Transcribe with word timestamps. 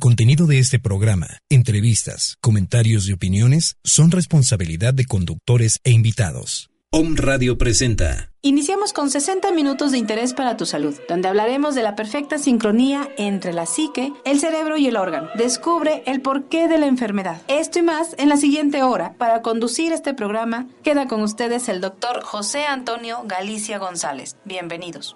El 0.00 0.08
contenido 0.08 0.46
de 0.46 0.58
este 0.58 0.78
programa, 0.78 1.26
entrevistas, 1.50 2.38
comentarios 2.40 3.06
y 3.06 3.12
opiniones 3.12 3.76
son 3.84 4.10
responsabilidad 4.10 4.94
de 4.94 5.04
conductores 5.04 5.78
e 5.84 5.90
invitados. 5.90 6.70
Om 6.90 7.16
Radio 7.16 7.58
presenta. 7.58 8.32
Iniciamos 8.40 8.94
con 8.94 9.10
60 9.10 9.52
minutos 9.52 9.92
de 9.92 9.98
interés 9.98 10.32
para 10.32 10.56
tu 10.56 10.64
salud, 10.64 10.94
donde 11.06 11.28
hablaremos 11.28 11.74
de 11.74 11.82
la 11.82 11.96
perfecta 11.96 12.38
sincronía 12.38 13.10
entre 13.18 13.52
la 13.52 13.66
psique, 13.66 14.10
el 14.24 14.40
cerebro 14.40 14.78
y 14.78 14.86
el 14.86 14.96
órgano. 14.96 15.28
Descubre 15.36 16.02
el 16.06 16.22
porqué 16.22 16.66
de 16.66 16.78
la 16.78 16.86
enfermedad. 16.86 17.42
Esto 17.46 17.80
y 17.80 17.82
más 17.82 18.14
en 18.16 18.30
la 18.30 18.38
siguiente 18.38 18.82
hora. 18.82 19.12
Para 19.18 19.42
conducir 19.42 19.92
este 19.92 20.14
programa, 20.14 20.66
queda 20.82 21.08
con 21.08 21.20
ustedes 21.20 21.68
el 21.68 21.82
doctor 21.82 22.22
José 22.22 22.64
Antonio 22.64 23.20
Galicia 23.26 23.76
González. 23.76 24.34
Bienvenidos. 24.46 25.14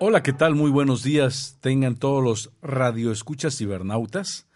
Hola, 0.00 0.22
¿qué 0.22 0.32
tal? 0.32 0.54
Muy 0.54 0.70
buenos 0.70 1.02
días. 1.02 1.58
Tengan 1.60 1.96
todos 1.96 2.22
los 2.22 2.52
radioescuchas 2.62 3.56
cibernautas 3.56 4.46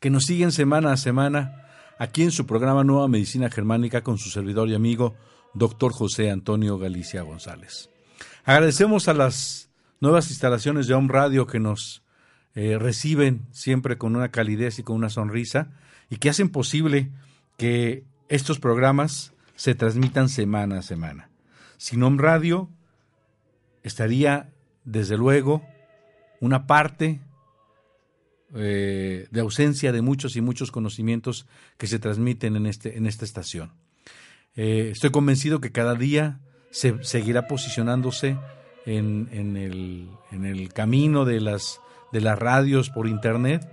que 0.00 0.10
nos 0.10 0.24
siguen 0.24 0.50
semana 0.50 0.90
a 0.90 0.96
semana 0.96 1.68
aquí 2.00 2.24
en 2.24 2.32
su 2.32 2.46
programa 2.46 2.82
Nueva 2.82 3.06
Medicina 3.06 3.48
Germánica 3.48 4.02
con 4.02 4.18
su 4.18 4.28
servidor 4.28 4.68
y 4.68 4.74
amigo, 4.74 5.14
doctor 5.54 5.92
José 5.92 6.32
Antonio 6.32 6.78
Galicia 6.78 7.22
González. 7.22 7.90
Agradecemos 8.44 9.06
a 9.06 9.14
las 9.14 9.70
nuevas 10.00 10.30
instalaciones 10.30 10.88
de 10.88 10.94
Home 10.94 11.12
Radio 11.12 11.46
que 11.46 11.60
nos 11.60 12.02
eh, 12.56 12.76
reciben 12.76 13.46
siempre 13.52 13.98
con 13.98 14.16
una 14.16 14.32
calidez 14.32 14.80
y 14.80 14.82
con 14.82 14.96
una 14.96 15.10
sonrisa 15.10 15.70
y 16.10 16.16
que 16.16 16.28
hacen 16.28 16.48
posible 16.48 17.12
que 17.56 18.04
estos 18.28 18.58
programas 18.58 19.32
se 19.54 19.76
transmitan 19.76 20.28
semana 20.28 20.80
a 20.80 20.82
semana. 20.82 21.30
Sin 21.76 22.02
Home 22.02 22.20
Radio 22.20 22.68
estaría 23.84 24.50
desde 24.90 25.18
luego, 25.18 25.62
una 26.40 26.66
parte 26.66 27.20
eh, 28.54 29.28
de 29.30 29.40
ausencia 29.40 29.92
de 29.92 30.00
muchos 30.00 30.36
y 30.36 30.40
muchos 30.40 30.70
conocimientos 30.70 31.46
que 31.76 31.86
se 31.86 31.98
transmiten 31.98 32.56
en, 32.56 32.66
este, 32.66 32.96
en 32.96 33.06
esta 33.06 33.26
estación. 33.26 33.72
Eh, 34.56 34.88
estoy 34.92 35.10
convencido 35.10 35.60
que 35.60 35.72
cada 35.72 35.94
día 35.94 36.40
se 36.70 37.04
seguirá 37.04 37.46
posicionándose 37.46 38.38
en, 38.86 39.28
en, 39.30 39.56
el, 39.58 40.08
en 40.32 40.46
el, 40.46 40.72
camino 40.72 41.26
de 41.26 41.40
las, 41.40 41.80
de 42.10 42.22
las 42.22 42.38
radios 42.38 42.88
por 42.88 43.06
Internet 43.06 43.68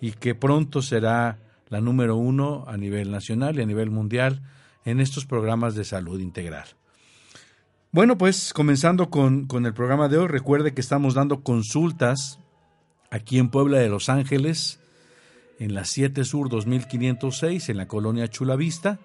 y 0.00 0.12
que 0.12 0.36
pronto 0.36 0.82
será 0.82 1.38
la 1.68 1.80
número 1.80 2.16
uno 2.16 2.64
a 2.68 2.76
nivel 2.76 3.10
nacional 3.10 3.58
y 3.58 3.62
a 3.62 3.66
nivel 3.66 3.90
mundial 3.90 4.42
en 4.84 5.00
estos 5.00 5.26
programas 5.26 5.74
de 5.74 5.84
salud 5.84 6.20
integral. 6.20 6.68
Bueno, 7.92 8.16
pues 8.16 8.52
comenzando 8.52 9.10
con, 9.10 9.48
el 9.66 9.74
programa 9.74 10.06
de 10.06 10.16
hoy, 10.16 10.28
recuerde 10.28 10.72
que 10.72 10.80
estamos 10.80 11.14
dando 11.14 11.42
consultas 11.42 12.38
aquí 13.10 13.38
en 13.38 13.50
Puebla 13.50 13.78
de 13.78 13.88
Los 13.88 14.08
Ángeles, 14.08 14.78
en 15.58 15.74
la 15.74 15.84
7 15.84 16.24
Sur 16.24 16.48
2506, 16.50 17.68
en 17.68 17.76
la 17.76 17.88
colonia 17.88 18.28
Chulavista. 18.28 19.00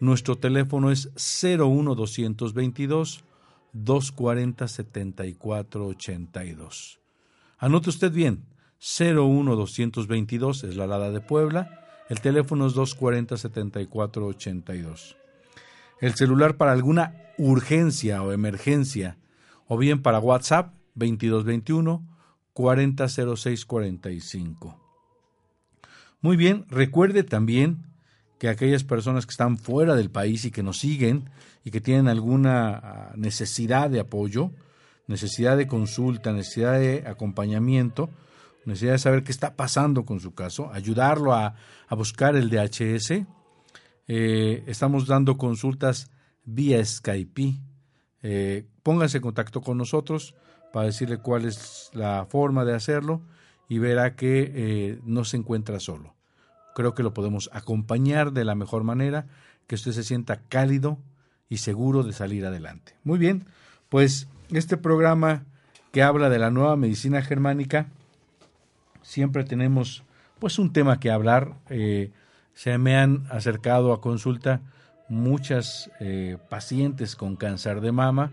Nuestro 0.00 0.36
teléfono 0.36 0.90
es 0.90 1.10
01222 1.14 3.22
240 3.74 4.66
7482. 4.66 7.00
Anote 7.58 7.90
usted 7.90 8.12
bien, 8.12 8.46
01222 8.80 10.64
es 10.64 10.76
la 10.76 10.86
Lada 10.86 11.10
de 11.10 11.20
Puebla, 11.20 11.84
el 12.08 12.22
teléfono 12.22 12.66
es 12.66 12.72
240 12.72 13.36
7482 13.36 15.18
el 16.02 16.14
celular 16.14 16.58
para 16.58 16.72
alguna 16.72 17.14
urgencia 17.38 18.22
o 18.22 18.32
emergencia, 18.32 19.16
o 19.66 19.78
bien 19.78 20.02
para 20.02 20.18
WhatsApp 20.18 20.74
2221 20.96 22.06
400645. 22.52 24.78
Muy 26.20 26.36
bien, 26.36 26.66
recuerde 26.68 27.22
también 27.22 27.86
que 28.38 28.48
aquellas 28.48 28.82
personas 28.82 29.26
que 29.26 29.30
están 29.30 29.56
fuera 29.56 29.94
del 29.94 30.10
país 30.10 30.44
y 30.44 30.50
que 30.50 30.64
nos 30.64 30.80
siguen 30.80 31.30
y 31.64 31.70
que 31.70 31.80
tienen 31.80 32.08
alguna 32.08 32.74
ah, 32.74 33.12
necesidad 33.14 33.88
de 33.88 34.00
apoyo, 34.00 34.50
necesidad 35.06 35.56
de 35.56 35.68
consulta, 35.68 36.32
necesidad 36.32 36.80
de 36.80 37.04
acompañamiento, 37.06 38.10
necesidad 38.64 38.94
de 38.94 38.98
saber 38.98 39.22
qué 39.22 39.30
está 39.30 39.54
pasando 39.54 40.04
con 40.04 40.18
su 40.18 40.34
caso, 40.34 40.72
ayudarlo 40.72 41.32
a, 41.32 41.54
a 41.86 41.94
buscar 41.94 42.34
el 42.34 42.50
DHS, 42.50 43.24
eh, 44.14 44.64
estamos 44.66 45.06
dando 45.06 45.38
consultas 45.38 46.10
vía 46.44 46.84
Skype. 46.84 47.54
Eh, 48.22 48.66
pónganse 48.82 49.16
en 49.16 49.22
contacto 49.22 49.62
con 49.62 49.78
nosotros 49.78 50.34
para 50.70 50.84
decirle 50.84 51.16
cuál 51.16 51.46
es 51.46 51.88
la 51.94 52.26
forma 52.28 52.66
de 52.66 52.74
hacerlo 52.74 53.22
y 53.70 53.78
verá 53.78 54.14
que 54.14 54.52
eh, 54.54 55.00
no 55.02 55.24
se 55.24 55.38
encuentra 55.38 55.80
solo. 55.80 56.14
Creo 56.74 56.94
que 56.94 57.02
lo 57.02 57.14
podemos 57.14 57.48
acompañar 57.54 58.32
de 58.32 58.44
la 58.44 58.54
mejor 58.54 58.84
manera, 58.84 59.28
que 59.66 59.76
usted 59.76 59.92
se 59.92 60.04
sienta 60.04 60.42
cálido 60.46 60.98
y 61.48 61.56
seguro 61.56 62.02
de 62.02 62.12
salir 62.12 62.44
adelante. 62.44 62.94
Muy 63.04 63.18
bien, 63.18 63.46
pues 63.88 64.28
este 64.50 64.76
programa 64.76 65.46
que 65.90 66.02
habla 66.02 66.28
de 66.28 66.38
la 66.38 66.50
nueva 66.50 66.76
medicina 66.76 67.22
germánica, 67.22 67.86
siempre 69.00 69.44
tenemos 69.44 70.04
pues 70.38 70.58
un 70.58 70.70
tema 70.74 71.00
que 71.00 71.10
hablar. 71.10 71.54
Eh, 71.70 72.12
se 72.54 72.76
me 72.78 72.96
han 72.96 73.26
acercado 73.30 73.92
a 73.92 74.00
consulta 74.00 74.60
muchas 75.08 75.90
eh, 76.00 76.38
pacientes 76.48 77.16
con 77.16 77.36
cáncer 77.36 77.80
de 77.80 77.92
mama 77.92 78.32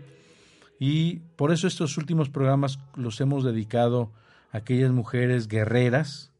y 0.78 1.16
por 1.36 1.52
eso 1.52 1.66
estos 1.66 1.98
últimos 1.98 2.30
programas 2.30 2.78
los 2.94 3.20
hemos 3.20 3.44
dedicado 3.44 4.12
a 4.52 4.58
aquellas 4.58 4.90
mujeres 4.90 5.46
guerreras, 5.46 6.32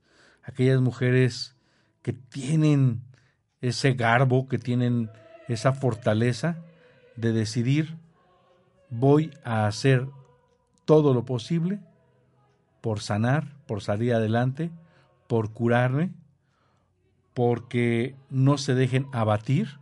aquellas 0.43 0.81
mujeres 0.81 1.57
que 2.03 2.13
tienen 2.13 3.03
ese 3.61 3.93
garbo, 3.93 4.49
que 4.49 4.59
tienen 4.59 5.11
esa 5.49 5.73
fortaleza 5.73 6.57
de 7.17 7.33
decidir 7.33 7.99
voy 8.89 9.31
a 9.45 9.67
hacer 9.67 10.09
todo 10.85 11.15
lo 11.15 11.25
posible 11.25 11.81
por 12.81 13.01
sanar, 13.01 13.57
por 13.67 13.83
salir 13.83 14.15
adelante, 14.15 14.71
por 15.29 15.53
curarme 15.53 16.11
porque 17.35 18.15
no 18.31 18.59
se 18.59 18.75
dejen 18.75 19.07
abatir 19.13 19.79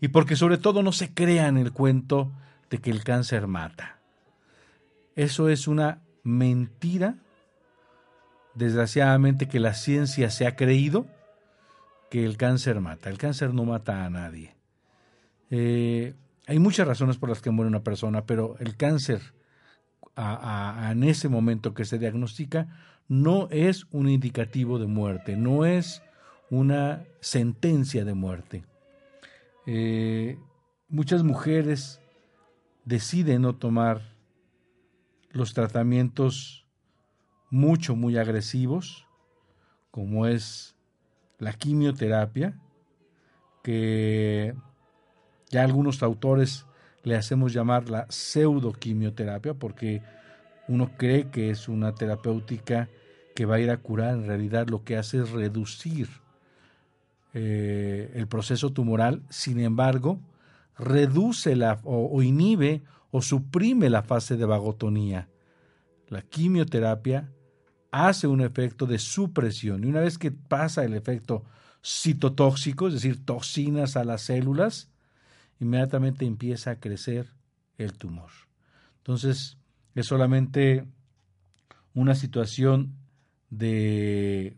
y 0.00 0.08
porque 0.08 0.36
sobre 0.36 0.58
todo 0.58 0.82
no 0.82 0.92
se 0.92 1.12
crean 1.12 1.58
el 1.58 1.72
cuento 1.72 2.30
de 2.70 2.78
que 2.78 2.90
el 2.90 3.04
cáncer 3.04 3.46
mata. 3.46 3.98
Eso 5.16 5.48
es 5.48 5.66
una 5.66 6.00
mentira, 6.22 7.16
desgraciadamente, 8.54 9.48
que 9.48 9.58
la 9.58 9.74
ciencia 9.74 10.30
se 10.30 10.46
ha 10.46 10.54
creído 10.54 11.06
que 12.10 12.24
el 12.24 12.36
cáncer 12.36 12.80
mata. 12.80 13.10
El 13.10 13.18
cáncer 13.18 13.52
no 13.52 13.64
mata 13.64 14.04
a 14.04 14.10
nadie. 14.10 14.54
Eh, 15.50 16.14
hay 16.46 16.58
muchas 16.58 16.86
razones 16.86 17.16
por 17.16 17.28
las 17.28 17.42
que 17.42 17.50
muere 17.50 17.68
una 17.68 17.82
persona, 17.82 18.24
pero 18.24 18.56
el 18.60 18.76
cáncer 18.76 19.20
en 20.16 21.04
ese 21.04 21.28
momento 21.28 21.74
que 21.74 21.84
se 21.84 21.98
diagnostica 21.98 22.68
no 23.06 23.48
es 23.50 23.86
un 23.90 24.08
indicativo 24.08 24.78
de 24.78 24.86
muerte, 24.86 25.36
no 25.36 25.64
es 25.64 26.02
una 26.50 27.04
sentencia 27.20 28.04
de 28.04 28.14
muerte. 28.14 28.64
Eh, 29.66 30.38
muchas 30.88 31.22
mujeres 31.22 32.00
deciden 32.84 33.42
no 33.42 33.54
tomar 33.54 34.16
los 35.30 35.52
tratamientos 35.52 36.66
mucho, 37.50 37.96
muy 37.96 38.16
agresivos, 38.16 39.06
como 39.90 40.26
es 40.26 40.74
la 41.38 41.52
quimioterapia, 41.52 42.58
que 43.62 44.54
ya 45.50 45.64
algunos 45.64 46.02
autores 46.02 46.64
le 47.02 47.16
hacemos 47.16 47.52
llamar 47.52 47.90
la 47.90 48.06
pseudoquimioterapia, 48.08 49.54
porque 49.54 50.02
uno 50.66 50.92
cree 50.96 51.30
que 51.30 51.50
es 51.50 51.68
una 51.68 51.94
terapéutica 51.94 52.88
que 53.34 53.46
va 53.46 53.56
a 53.56 53.60
ir 53.60 53.70
a 53.70 53.76
curar, 53.76 54.14
en 54.14 54.26
realidad 54.26 54.68
lo 54.68 54.84
que 54.84 54.96
hace 54.96 55.18
es 55.18 55.30
reducir 55.30 56.08
eh, 57.40 58.10
el 58.16 58.26
proceso 58.26 58.72
tumoral, 58.72 59.22
sin 59.30 59.60
embargo, 59.60 60.20
reduce 60.76 61.54
la, 61.54 61.78
o, 61.84 62.20
inhibe 62.20 62.82
o 63.12 63.22
suprime 63.22 63.88
la 63.88 64.02
fase 64.02 64.36
de 64.36 64.44
vagotonía. 64.44 65.28
La 66.08 66.22
quimioterapia 66.22 67.30
hace 67.92 68.26
un 68.26 68.40
efecto 68.40 68.86
de 68.86 68.98
supresión 68.98 69.84
y 69.84 69.86
una 69.86 70.00
vez 70.00 70.18
que 70.18 70.32
pasa 70.32 70.84
el 70.84 70.94
efecto 70.94 71.44
citotóxico, 71.80 72.88
es 72.88 72.94
decir, 72.94 73.24
toxinas 73.24 73.96
a 73.96 74.02
las 74.02 74.22
células, 74.22 74.90
inmediatamente 75.60 76.24
empieza 76.24 76.72
a 76.72 76.80
crecer 76.80 77.28
el 77.76 77.92
tumor. 77.92 78.32
Entonces, 78.96 79.58
es 79.94 80.06
solamente 80.06 80.84
una 81.94 82.16
situación 82.16 82.96
de 83.48 84.56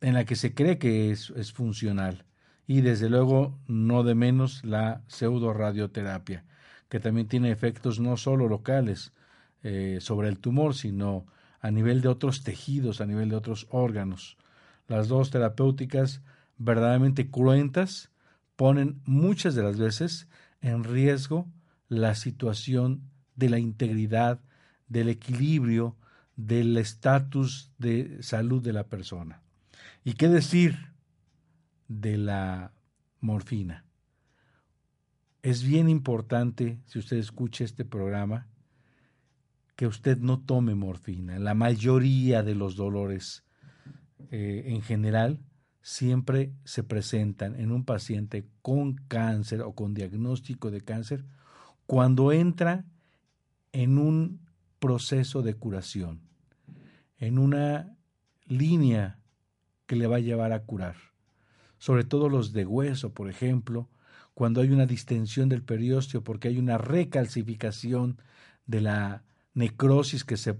en 0.00 0.14
la 0.14 0.24
que 0.24 0.36
se 0.36 0.54
cree 0.54 0.78
que 0.78 1.10
es, 1.10 1.52
funcional. 1.52 2.24
Y 2.66 2.82
desde 2.82 3.08
luego, 3.08 3.58
no 3.66 4.02
de 4.02 4.14
menos, 4.14 4.64
la 4.64 5.02
pseudoradioterapia, 5.08 6.44
que 6.88 7.00
también 7.00 7.28
tiene 7.28 7.50
efectos 7.50 7.98
no 7.98 8.16
solo 8.16 8.48
locales 8.48 9.12
eh, 9.62 9.98
sobre 10.00 10.28
el 10.28 10.38
tumor, 10.38 10.74
sino 10.74 11.26
a 11.60 11.70
nivel 11.70 12.02
de 12.02 12.08
otros 12.08 12.44
tejidos, 12.44 13.00
a 13.00 13.06
nivel 13.06 13.30
de 13.30 13.36
otros 13.36 13.66
órganos. 13.70 14.36
Las 14.86 15.08
dos 15.08 15.30
terapéuticas 15.30 16.22
verdaderamente 16.58 17.30
cruentas 17.30 18.10
ponen 18.56 19.00
muchas 19.04 19.54
de 19.54 19.62
las 19.62 19.78
veces 19.78 20.28
en 20.60 20.84
riesgo 20.84 21.46
la 21.88 22.14
situación 22.14 23.02
de 23.36 23.48
la 23.48 23.58
integridad, 23.58 24.40
del 24.88 25.08
equilibrio, 25.08 25.96
del 26.36 26.76
estatus 26.76 27.72
de 27.78 28.22
salud 28.22 28.62
de 28.62 28.72
la 28.72 28.84
persona. 28.84 29.42
¿Y 30.04 30.14
qué 30.14 30.28
decir 30.28 30.76
de 31.88 32.16
la 32.16 32.72
morfina? 33.20 33.84
Es 35.42 35.62
bien 35.62 35.88
importante, 35.88 36.78
si 36.86 36.98
usted 36.98 37.16
escucha 37.16 37.64
este 37.64 37.84
programa, 37.84 38.48
que 39.76 39.86
usted 39.86 40.18
no 40.18 40.40
tome 40.40 40.74
morfina. 40.74 41.38
La 41.38 41.54
mayoría 41.54 42.42
de 42.42 42.54
los 42.54 42.74
dolores 42.74 43.44
eh, 44.30 44.64
en 44.66 44.82
general 44.82 45.38
siempre 45.82 46.52
se 46.64 46.82
presentan 46.82 47.58
en 47.58 47.70
un 47.70 47.84
paciente 47.84 48.48
con 48.60 48.96
cáncer 49.08 49.62
o 49.62 49.74
con 49.74 49.94
diagnóstico 49.94 50.70
de 50.70 50.80
cáncer 50.80 51.24
cuando 51.86 52.32
entra 52.32 52.84
en 53.72 53.98
un 53.98 54.40
proceso 54.80 55.42
de 55.42 55.54
curación, 55.54 56.20
en 57.18 57.38
una 57.38 57.96
línea 58.46 59.18
que 59.88 59.96
le 59.96 60.06
va 60.06 60.16
a 60.16 60.20
llevar 60.20 60.52
a 60.52 60.62
curar. 60.62 60.94
Sobre 61.78 62.04
todo 62.04 62.28
los 62.28 62.52
de 62.52 62.66
hueso, 62.66 63.12
por 63.12 63.28
ejemplo, 63.28 63.88
cuando 64.34 64.60
hay 64.60 64.70
una 64.70 64.86
distensión 64.86 65.48
del 65.48 65.62
periósteo 65.62 66.22
porque 66.22 66.46
hay 66.46 66.58
una 66.58 66.78
recalcificación 66.78 68.18
de 68.66 68.82
la 68.82 69.24
necrosis 69.54 70.24
que 70.24 70.36
se, 70.36 70.56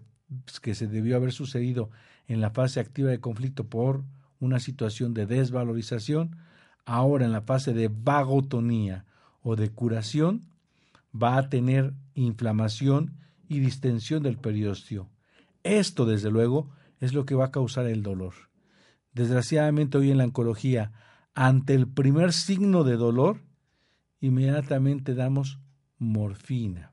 que 0.62 0.75
se 0.75 0.88
debió 0.88 1.14
haber 1.14 1.30
sucedido 1.32 1.90
en 2.26 2.40
la 2.40 2.50
fase 2.50 2.80
activa 2.80 3.10
de 3.10 3.20
conflicto 3.20 3.69
por 3.69 4.02
una 4.40 4.60
situación 4.60 5.14
de 5.14 5.26
desvalorización, 5.26 6.38
ahora 6.86 7.26
en 7.26 7.32
la 7.32 7.42
fase 7.42 7.74
de 7.74 7.88
vagotonía 7.88 9.04
o 9.42 9.56
de 9.56 9.70
curación, 9.70 10.46
va 11.14 11.36
a 11.36 11.48
tener 11.50 11.92
inflamación 12.14 13.14
y 13.48 13.60
distensión 13.60 14.22
del 14.22 14.38
periósteo. 14.38 15.08
Esto, 15.64 16.06
desde 16.06 16.31
luego, 16.31 16.70
es 17.00 17.12
lo 17.12 17.26
que 17.26 17.34
va 17.34 17.46
a 17.46 17.52
causar 17.52 17.86
el 17.86 18.02
dolor. 18.02 18.47
Desgraciadamente 19.19 19.99
hoy 19.99 20.12
en 20.12 20.19
la 20.19 20.25
oncología, 20.26 20.93
ante 21.35 21.75
el 21.75 21.88
primer 21.88 22.32
signo 22.32 22.85
de 22.85 22.97
dolor, 22.97 23.41
inmediatamente 24.20 25.17
damos 25.17 25.59
morfina. 25.99 26.93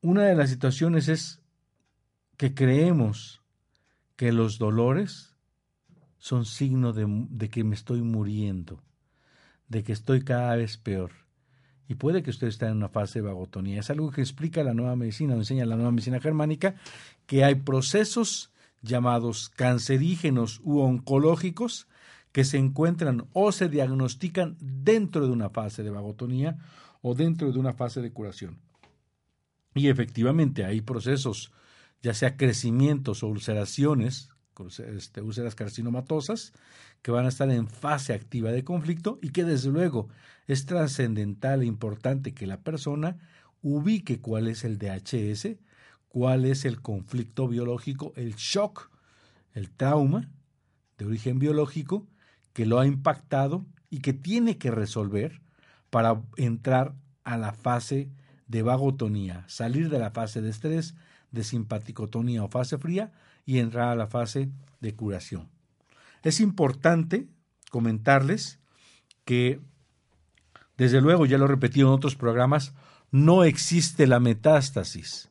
Una 0.00 0.22
de 0.22 0.34
las 0.34 0.48
situaciones 0.48 1.08
es 1.08 1.42
que 2.38 2.54
creemos 2.54 3.42
que 4.16 4.32
los 4.32 4.58
dolores 4.58 5.36
son 6.16 6.46
signo 6.46 6.94
de, 6.94 7.50
que 7.50 7.62
me 7.62 7.74
estoy 7.74 8.00
muriendo, 8.00 8.82
de 9.68 9.84
que 9.84 9.92
estoy 9.92 10.22
cada 10.22 10.56
vez 10.56 10.78
peor. 10.78 11.12
Y 11.88 11.96
puede 11.96 12.22
que 12.22 12.30
usted 12.30 12.46
esté 12.46 12.64
en 12.68 12.78
una 12.78 12.88
fase 12.88 13.18
de 13.18 13.26
vagotonía. 13.26 13.80
Es 13.80 13.90
algo 13.90 14.10
que 14.10 14.22
explica 14.22 14.64
la 14.64 14.72
nueva 14.72 14.96
medicina, 14.96 15.34
o 15.34 15.36
enseña 15.36 15.66
la 15.66 15.76
nueva 15.76 15.90
medicina 15.90 16.20
germánica, 16.20 16.76
que 17.26 17.44
hay 17.44 17.56
procesos 17.56 18.50
llamados 18.86 19.50
cancerígenos 19.50 20.60
u 20.64 20.80
oncológicos 20.80 21.88
que 22.32 22.44
se 22.44 22.58
encuentran 22.58 23.28
o 23.32 23.52
se 23.52 23.68
diagnostican 23.68 24.56
dentro 24.60 25.26
de 25.26 25.32
una 25.32 25.50
fase 25.50 25.82
de 25.82 25.90
vagotonía 25.90 26.58
o 27.00 27.14
dentro 27.14 27.52
de 27.52 27.58
una 27.58 27.72
fase 27.72 28.00
de 28.02 28.12
curación. 28.12 28.58
Y 29.74 29.88
efectivamente 29.88 30.64
hay 30.64 30.80
procesos, 30.80 31.52
ya 32.02 32.14
sea 32.14 32.36
crecimientos 32.36 33.22
o 33.22 33.28
ulceraciones, 33.28 34.30
este, 34.78 35.20
úlceras 35.20 35.54
carcinomatosas, 35.54 36.52
que 37.02 37.10
van 37.10 37.26
a 37.26 37.28
estar 37.28 37.50
en 37.50 37.68
fase 37.68 38.14
activa 38.14 38.50
de 38.52 38.64
conflicto 38.64 39.18
y 39.22 39.30
que 39.30 39.44
desde 39.44 39.70
luego 39.70 40.08
es 40.46 40.66
trascendental 40.66 41.62
e 41.62 41.66
importante 41.66 42.34
que 42.34 42.46
la 42.46 42.62
persona 42.62 43.18
ubique 43.62 44.20
cuál 44.20 44.48
es 44.48 44.64
el 44.64 44.78
DHS, 44.78 45.56
cuál 46.16 46.46
es 46.46 46.64
el 46.64 46.80
conflicto 46.80 47.46
biológico, 47.46 48.14
el 48.16 48.36
shock, 48.36 48.90
el 49.52 49.68
trauma 49.68 50.30
de 50.96 51.04
origen 51.04 51.38
biológico 51.38 52.06
que 52.54 52.64
lo 52.64 52.80
ha 52.80 52.86
impactado 52.86 53.66
y 53.90 53.98
que 53.98 54.14
tiene 54.14 54.56
que 54.56 54.70
resolver 54.70 55.42
para 55.90 56.22
entrar 56.38 56.94
a 57.22 57.36
la 57.36 57.52
fase 57.52 58.08
de 58.46 58.62
vagotonía, 58.62 59.44
salir 59.46 59.90
de 59.90 59.98
la 59.98 60.10
fase 60.10 60.40
de 60.40 60.48
estrés, 60.48 60.94
de 61.32 61.44
simpaticotonía 61.44 62.42
o 62.44 62.48
fase 62.48 62.78
fría 62.78 63.12
y 63.44 63.58
entrar 63.58 63.88
a 63.90 63.94
la 63.94 64.06
fase 64.06 64.48
de 64.80 64.94
curación. 64.94 65.50
Es 66.22 66.40
importante 66.40 67.28
comentarles 67.70 68.58
que, 69.26 69.60
desde 70.78 71.02
luego, 71.02 71.26
ya 71.26 71.36
lo 71.36 71.44
he 71.44 71.48
repetido 71.48 71.88
en 71.88 71.94
otros 71.94 72.16
programas, 72.16 72.72
no 73.10 73.44
existe 73.44 74.06
la 74.06 74.18
metástasis, 74.18 75.28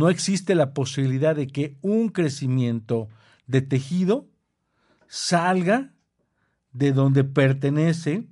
no 0.00 0.08
existe 0.08 0.54
la 0.54 0.72
posibilidad 0.72 1.36
de 1.36 1.46
que 1.46 1.76
un 1.82 2.08
crecimiento 2.08 3.10
de 3.46 3.60
tejido 3.60 4.26
salga 5.08 5.92
de 6.72 6.92
donde 6.92 7.22
pertenece. 7.22 8.26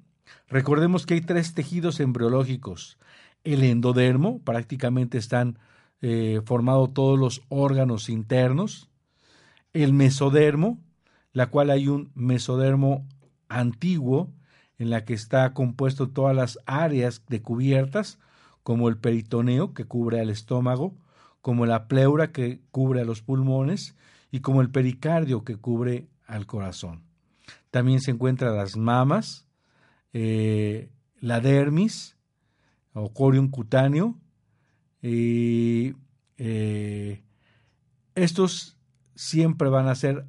Recordemos 0.49 1.05
que 1.05 1.13
hay 1.13 1.21
tres 1.21 1.53
tejidos 1.53 2.01
embriológicos, 2.01 2.97
el 3.45 3.63
endodermo, 3.65 4.39
prácticamente 4.39 5.19
están 5.19 5.59
eh, 6.01 6.41
formados 6.47 6.95
todos 6.95 7.19
los 7.19 7.43
órganos 7.51 8.09
internos, 8.09 8.89
el 9.75 9.93
mesodermo, 9.93 10.79
la 11.35 11.49
cual 11.51 11.69
hay 11.69 11.89
un 11.89 12.11
mesodermo 12.15 13.07
antiguo 13.51 14.33
en 14.79 14.89
la 14.89 15.05
que 15.05 15.13
está 15.13 15.53
compuesto 15.53 16.09
todas 16.09 16.35
las 16.35 16.61
áreas 16.65 17.25
de 17.29 17.43
cubiertas, 17.43 18.19
como 18.63 18.89
el 18.89 18.97
peritoneo 18.97 19.75
que 19.75 19.85
cubre 19.85 20.19
al 20.19 20.31
estómago, 20.31 20.97
como 21.41 21.67
la 21.67 21.89
pleura 21.89 22.33
que 22.33 22.61
cubre 22.71 23.01
a 23.01 23.05
los 23.05 23.23
pulmones 23.23 23.97
y 24.31 24.41
como 24.41 24.61
el 24.61 24.71
pericardio 24.71 25.45
que 25.45 25.57
cubre 25.57 26.09
al 26.27 26.47
corazón. 26.47 27.03
También 27.71 28.01
se 28.01 28.11
encuentran 28.11 28.57
las 28.57 28.77
mamas, 28.77 29.47
eh, 30.13 30.91
la 31.21 31.41
dermis, 31.41 32.17
o 32.93 33.13
corium 33.13 33.49
cutáneo. 33.49 34.17
Y 35.03 35.95
eh, 36.37 37.23
estos 38.15 38.77
siempre 39.15 39.69
van 39.69 39.89
a 39.89 39.95
ser 39.95 40.27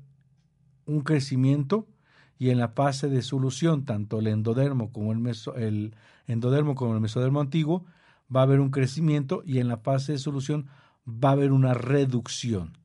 un 0.86 1.02
crecimiento 1.02 1.88
y 2.38 2.52
en 2.52 2.58
la 2.58 2.70
fase 2.70 3.10
de 3.10 3.22
solución, 3.22 3.86
tanto 3.86 4.20
el 4.20 4.28
endodermo 4.28 4.92
como 4.92 5.12
el, 5.12 5.36
el 5.58 5.96
endodermo 6.28 6.76
como 6.76 6.94
el 6.94 7.02
mesodermo 7.02 7.42
antiguo, 7.42 7.86
va 8.34 8.42
a 8.42 8.44
haber 8.44 8.60
un 8.60 8.72
crecimiento 8.72 9.42
y 9.46 9.60
en 9.60 9.68
la 9.68 9.78
fase 9.78 10.14
de 10.14 10.20
solución 10.20 10.68
va 11.10 11.30
a 11.30 11.34
haber 11.34 11.52
una 11.52 11.74
reducción. 11.74 12.78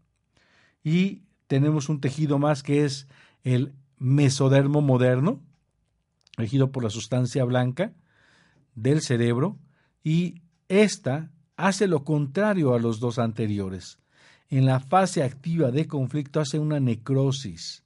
Y 0.83 1.23
tenemos 1.47 1.89
un 1.89 2.01
tejido 2.01 2.39
más 2.39 2.63
que 2.63 2.85
es 2.85 3.07
el 3.43 3.75
mesodermo 3.99 4.81
moderno, 4.81 5.41
regido 6.37 6.73
por 6.73 6.83
la 6.83 6.91
sustancia 6.91 7.45
blanca 7.45 7.93
del 8.75 9.01
cerebro, 9.01 9.59
y 10.03 10.43
esta 10.69 11.31
hace 11.57 11.87
lo 11.87 12.05
contrario 12.05 12.75
a 12.75 12.79
los 12.79 13.01
dos 13.01 13.19
anteriores. 13.19 13.99
En 14.51 14.67
la 14.67 14.81
fase 14.81 15.23
activa 15.23 15.71
de 15.71 15.87
conflicto 15.87 16.41
hace 16.41 16.59
una 16.59 16.81
necrosis, 16.81 17.85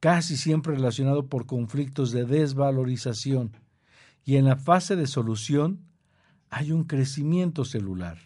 casi 0.00 0.36
siempre 0.36 0.74
relacionado 0.74 1.28
por 1.28 1.46
conflictos 1.46 2.10
de 2.10 2.24
desvalorización, 2.24 3.56
y 4.24 4.36
en 4.36 4.44
la 4.46 4.56
fase 4.56 4.96
de 4.96 5.06
solución 5.06 5.86
hay 6.50 6.72
un 6.72 6.84
crecimiento 6.84 7.64
celular. 7.64 8.18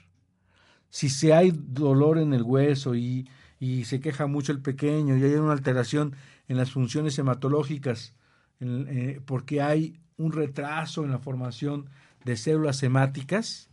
Si 0.91 1.09
se 1.09 1.35
hay 1.35 1.53
dolor 1.53 2.19
en 2.19 2.33
el 2.33 2.43
hueso 2.43 2.95
y, 2.95 3.29
y 3.59 3.85
se 3.85 4.01
queja 4.01 4.27
mucho 4.27 4.53
el 4.53 4.61
pequeño 4.61 5.17
y 5.17 5.25
hay 5.25 5.35
una 5.35 5.53
alteración 5.53 6.15
en 6.49 6.57
las 6.57 6.71
funciones 6.71 7.19
hematológicas, 7.19 8.15
eh, 8.61 9.21
porque 9.25 9.61
hay 9.61 10.01
un 10.17 10.33
retraso 10.33 11.05
en 11.05 11.11
la 11.11 11.19
formación 11.19 11.87
de 12.25 12.37
células 12.37 12.83
hemáticas 12.83 13.69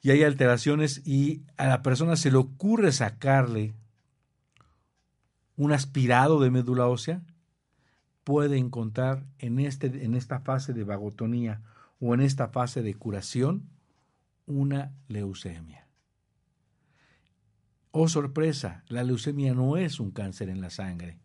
y 0.00 0.10
hay 0.10 0.22
alteraciones 0.22 1.06
y 1.06 1.42
a 1.56 1.66
la 1.66 1.82
persona 1.82 2.16
se 2.16 2.30
le 2.30 2.38
ocurre 2.38 2.92
sacarle 2.92 3.74
un 5.56 5.72
aspirado 5.72 6.40
de 6.40 6.50
médula 6.50 6.86
ósea, 6.86 7.22
puede 8.22 8.58
encontrar 8.58 9.24
en, 9.38 9.58
este, 9.58 10.04
en 10.04 10.14
esta 10.14 10.40
fase 10.40 10.72
de 10.72 10.84
vagotonía 10.84 11.62
o 12.00 12.14
en 12.14 12.20
esta 12.20 12.48
fase 12.48 12.82
de 12.82 12.94
curación 12.94 13.68
una 14.48 14.92
leucemia. 15.06 15.86
Oh 17.90 18.08
sorpresa, 18.08 18.84
la 18.88 19.04
leucemia 19.04 19.54
no 19.54 19.76
es 19.76 20.00
un 20.00 20.10
cáncer 20.10 20.48
en 20.48 20.60
la 20.60 20.70
sangre, 20.70 21.18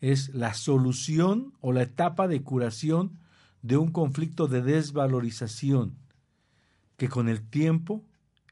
es 0.00 0.34
la 0.34 0.54
solución 0.54 1.54
o 1.60 1.72
la 1.72 1.82
etapa 1.82 2.28
de 2.28 2.42
curación 2.42 3.18
de 3.62 3.76
un 3.76 3.90
conflicto 3.90 4.46
de 4.46 4.62
desvalorización 4.62 5.96
que 6.96 7.08
con 7.08 7.28
el 7.28 7.48
tiempo 7.48 8.04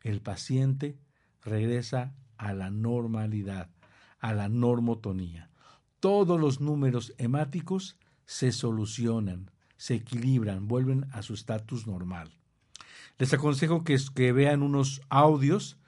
el 0.03 0.21
paciente 0.21 0.99
regresa 1.43 2.15
a 2.37 2.55
la 2.55 2.71
normalidad, 2.71 3.71
a 4.19 4.33
la 4.33 4.49
normotonía. 4.49 5.51
Todos 6.01 6.41
los 6.41 6.61
números 6.61 7.15
hemáticos 7.19 7.97
se 8.25 8.51
solucionan, 8.51 9.51
se 9.77 9.95
equilibran, 9.97 10.69
vuelven 10.69 11.07
a 11.13 11.23
su 11.23 11.35
estatus 11.35 11.87
normal. 11.87 12.33
Les 13.19 13.33
aconsejo 13.33 13.85
que, 13.85 13.97
que 14.15 14.33
vean 14.33 14.63
unos 14.63 15.01
audios, 15.09 15.79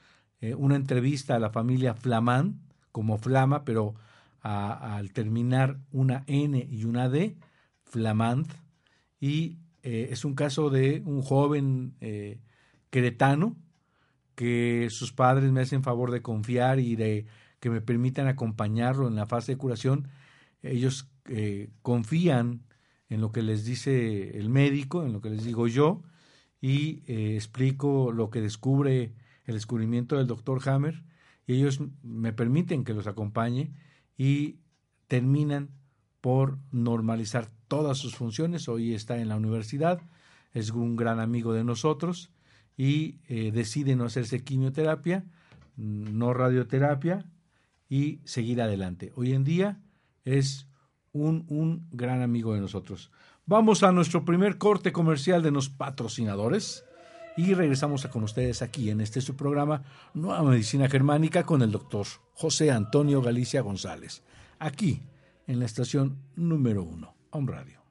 eh, 0.41 0.55
una 0.55 0.77
entrevista 0.77 1.37
a 1.37 1.39
la 1.39 1.51
familia 1.51 1.95
Flamand, 1.95 2.61
como 2.93 3.19
Flama, 3.19 3.65
pero 3.65 3.95
al 4.41 5.11
terminar 5.13 5.79
una 5.91 6.23
N 6.27 6.69
y 6.71 6.85
una 6.85 7.09
D, 7.09 7.37
Flamand, 7.83 8.47
y 9.19 9.57
eh, 9.83 10.09
es 10.11 10.25
un 10.25 10.35
caso 10.35 10.69
de 10.69 11.03
un 11.07 11.23
joven 11.23 11.95
eh, 12.01 12.41
que 14.35 14.89
sus 14.91 15.13
padres 15.13 15.51
me 15.51 15.63
hacen 15.63 15.83
favor 15.83 16.11
de 16.11 16.23
confiar 16.23 16.79
y 16.79 16.95
de 16.95 17.27
que 17.59 17.71
me 17.71 17.81
permitan 17.81 18.27
acompañarlo 18.27 19.09
en 19.09 19.15
la 19.15 19.27
fase 19.27 19.53
de 19.53 19.59
curación. 19.59 20.09
Ellos 20.63 21.09
eh, 21.27 21.71
confían 21.83 22.63
en 23.09 23.21
lo 23.21 23.33
que 23.33 23.43
les 23.43 23.65
dice 23.65 24.39
el 24.39 24.51
médico, 24.51 25.05
en 25.05 25.13
lo 25.13 25.21
que 25.21 25.31
les 25.31 25.45
digo 25.45 25.67
yo, 25.67 26.03
y 26.65 27.03
eh, 27.07 27.35
explico 27.35 28.11
lo 28.11 28.31
que 28.31 28.41
descubre 28.41 29.13
el 29.45 29.53
descubrimiento 29.53 30.17
del 30.17 30.27
doctor 30.27 30.67
Hammer, 30.67 31.03
y 31.47 31.57
ellos 31.57 31.79
me 32.03 32.33
permiten 32.33 32.85
que 32.85 32.95
los 32.95 33.07
acompañe 33.07 33.75
y 34.17 34.61
terminan 35.07 35.69
por 36.23 36.57
normalizar 36.73 37.51
todas 37.69 37.99
sus 37.99 38.17
funciones. 38.17 38.67
Hoy 38.67 38.95
está 38.95 39.19
en 39.19 39.29
la 39.29 39.37
universidad, 39.37 40.01
es 40.55 40.71
un 40.71 40.97
gran 40.97 41.21
amigo 41.21 41.53
de 41.53 41.65
nosotros 41.65 42.31
y 42.79 43.19
eh, 43.29 43.53
decide 43.53 43.95
no 43.95 44.05
hacerse 44.05 44.43
quimioterapia, 44.43 45.27
no 45.77 46.33
radioterapia 46.33 47.27
y 47.91 48.21
seguir 48.25 48.63
adelante. 48.63 49.13
Hoy 49.17 49.35
en 49.35 49.45
día 49.45 49.83
es 50.25 50.67
un, 51.13 51.45
un 51.47 51.87
gran 51.91 52.23
amigo 52.23 52.55
de 52.55 52.63
nosotros. 52.63 53.11
Vamos 53.47 53.83
a 53.83 53.93
nuestro 53.93 54.25
primer 54.25 54.57
corte 54.57 54.91
comercial 54.91 55.43
de 55.43 55.51
los 55.51 55.69
patrocinadores 55.69 56.87
y 57.37 57.53
regresamos 57.53 58.07
a 58.07 58.11
con 58.11 58.23
ustedes 58.23 58.63
aquí 58.63 58.89
en 58.89 59.03
este 59.03 59.21
su 59.21 59.37
programa 59.37 59.83
Nueva 60.15 60.43
Medicina 60.45 60.89
Germánica 60.89 61.45
con 61.45 61.61
el 61.61 61.71
doctor 61.71 62.07
José 62.33 62.71
Antonio 62.71 63.21
Galicia 63.21 63.61
González, 63.61 64.23
aquí 64.59 65.03
en 65.47 65.59
la 65.59 65.67
estación 65.67 66.23
número 66.37 66.85
uno, 66.85 67.17
Home 67.33 67.53
Radio. 67.53 67.84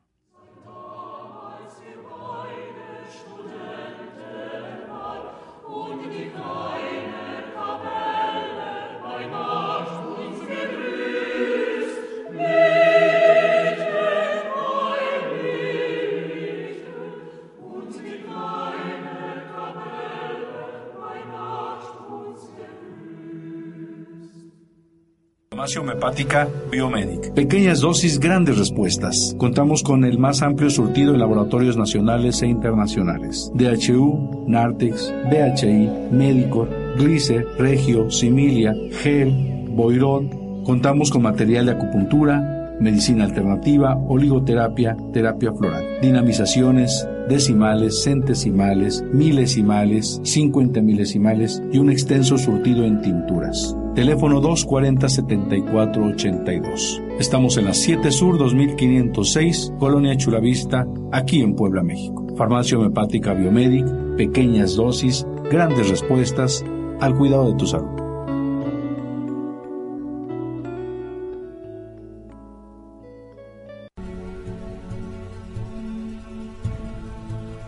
Homeopática 25.79 26.47
Biomedic. 26.69 27.33
Pequeñas 27.33 27.79
dosis, 27.79 28.19
grandes 28.19 28.57
respuestas. 28.57 29.35
Contamos 29.37 29.81
con 29.81 30.03
el 30.03 30.19
más 30.19 30.41
amplio 30.41 30.69
surtido 30.69 31.13
de 31.13 31.19
laboratorios 31.19 31.77
nacionales 31.77 32.41
e 32.41 32.47
internacionales. 32.47 33.49
DHU, 33.55 34.45
Nartex, 34.47 35.13
BHI, 35.29 35.89
Medicor, 36.11 36.69
Glicer, 36.97 37.45
Regio, 37.57 38.11
Similia, 38.11 38.73
Gel, 39.01 39.67
Boirón. 39.69 40.63
Contamos 40.65 41.09
con 41.11 41.23
material 41.23 41.65
de 41.67 41.71
acupuntura, 41.71 42.75
medicina 42.79 43.23
alternativa, 43.23 43.95
oligoterapia, 43.95 44.97
terapia 45.13 45.53
floral, 45.53 45.99
dinamizaciones, 46.01 47.07
decimales, 47.29 48.03
centesimales, 48.03 49.03
milesimales, 49.13 50.19
cincuenta 50.23 50.81
milesimales 50.81 51.61
y 51.71 51.79
un 51.79 51.89
extenso 51.89 52.37
surtido 52.37 52.83
en 52.83 53.01
tinturas. 53.01 53.75
Teléfono 53.95 54.41
240-7482. 54.41 57.17
Estamos 57.19 57.57
en 57.57 57.65
la 57.65 57.75
7 57.75 58.09
Sur 58.09 58.39
2506, 58.39 59.73
Colonia 59.77 60.17
Chulavista, 60.17 60.87
aquí 61.11 61.43
en 61.43 61.53
Puebla, 61.53 61.83
México. 61.83 62.25
Farmacia 62.35 62.75
homeopática 62.75 63.35
Biomedic, 63.35 63.85
pequeñas 64.17 64.75
dosis, 64.75 65.27
grandes 65.51 65.89
respuestas 65.89 66.65
al 67.01 67.15
cuidado 67.15 67.51
de 67.51 67.55
tu 67.55 67.67
salud. 67.67 68.01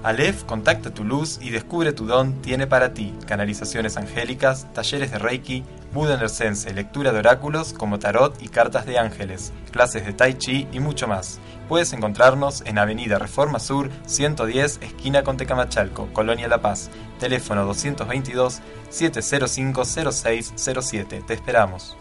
Aleph 0.01 0.43
contacta 0.43 0.89
tu 0.91 1.03
luz 1.03 1.39
y 1.41 1.49
descubre 1.49 1.91
tu 1.91 2.05
don 2.05 2.41
tiene 2.41 2.67
para 2.67 2.93
ti 2.93 3.11
canalizaciones 3.27 3.97
angélicas, 3.97 4.71
talleres 4.73 5.11
de 5.11 5.17
Reiki, 5.17 5.65
Buda 5.95 6.27
Sense, 6.27 6.73
lectura 6.73 7.13
de 7.13 7.19
oráculos 7.19 7.71
como 7.71 7.99
tarot 7.99 8.43
y 8.43 8.49
cartas 8.49 8.85
de 8.85 8.99
ángeles, 8.99 9.53
clases 9.71 10.05
de 10.05 10.11
Tai 10.11 10.33
Chi 10.37 10.67
y 10.73 10.81
mucho 10.81 11.07
más. 11.07 11.39
Puedes 11.69 11.93
encontrarnos 11.93 12.63
en 12.65 12.77
Avenida 12.77 13.17
Reforma 13.17 13.59
Sur 13.59 13.89
110, 14.05 14.79
esquina 14.81 15.23
con 15.23 15.37
Tecamachalco, 15.37 16.09
Colonia 16.11 16.49
La 16.49 16.59
Paz. 16.59 16.89
Teléfono 17.17 17.63
222 17.65 18.59
705 18.89 19.85
0607. 19.85 21.23
Te 21.25 21.33
esperamos. 21.33 21.95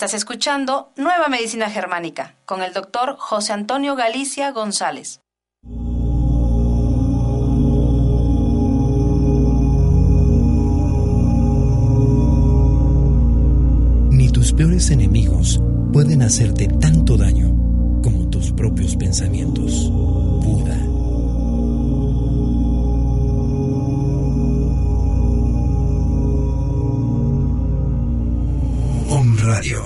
Estás 0.00 0.14
escuchando 0.14 0.94
Nueva 0.96 1.28
Medicina 1.28 1.68
Germánica 1.68 2.34
con 2.46 2.62
el 2.62 2.72
doctor 2.72 3.16
José 3.18 3.52
Antonio 3.52 3.96
Galicia 3.96 4.50
González. 4.50 5.20
Ni 14.10 14.30
tus 14.32 14.54
peores 14.54 14.90
enemigos 14.90 15.60
pueden 15.92 16.22
hacerte 16.22 16.66
tanto 16.68 17.18
daño 17.18 17.50
como 18.02 18.30
tus 18.30 18.52
propios 18.52 18.96
pensamientos. 18.96 19.92
Radio. 29.52 29.84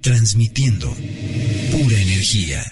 Transmitiendo 0.00 0.88
pura 0.88 1.96
energía. 1.98 2.62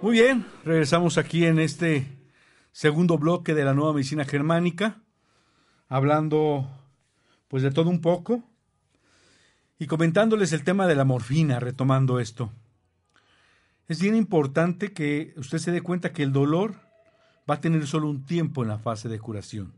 Muy 0.00 0.12
bien, 0.12 0.46
regresamos 0.64 1.18
aquí 1.18 1.46
en 1.46 1.58
este 1.58 2.06
segundo 2.70 3.18
bloque 3.18 3.54
de 3.54 3.64
la 3.64 3.74
nueva 3.74 3.94
medicina 3.94 4.24
germánica, 4.24 5.02
hablando 5.88 6.70
pues 7.48 7.64
de 7.64 7.72
todo 7.72 7.90
un 7.90 8.00
poco 8.00 8.44
y 9.80 9.88
comentándoles 9.88 10.52
el 10.52 10.62
tema 10.62 10.86
de 10.86 10.94
la 10.94 11.04
morfina, 11.04 11.58
retomando 11.58 12.20
esto. 12.20 12.52
Es 13.88 14.00
bien 14.00 14.14
importante 14.14 14.92
que 14.92 15.34
usted 15.36 15.58
se 15.58 15.72
dé 15.72 15.80
cuenta 15.80 16.12
que 16.12 16.22
el 16.22 16.32
dolor 16.32 16.85
va 17.48 17.54
a 17.54 17.60
tener 17.60 17.86
solo 17.86 18.08
un 18.08 18.24
tiempo 18.24 18.62
en 18.62 18.68
la 18.68 18.78
fase 18.78 19.08
de 19.08 19.18
curación. 19.18 19.72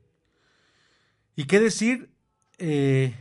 ¿Y 1.37 1.45
qué 1.45 1.61
decir 1.61 2.11
eh, 2.59 3.15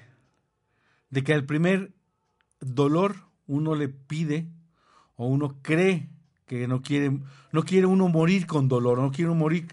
de 1.09 1.23
que 1.23 1.33
al 1.33 1.45
primer 1.45 1.93
dolor 2.59 3.15
uno 3.45 3.75
le 3.75 3.89
pide 3.89 4.47
o 5.15 5.27
uno 5.27 5.59
cree 5.61 6.09
que 6.45 6.67
no 6.67 6.81
quiere, 6.81 7.19
no 7.51 7.63
quiere 7.63 7.87
uno 7.87 8.07
morir 8.07 8.47
con 8.47 8.67
dolor, 8.67 8.99
no 8.99 9.11
quiere 9.11 9.31
uno 9.31 9.39
morir 9.39 9.67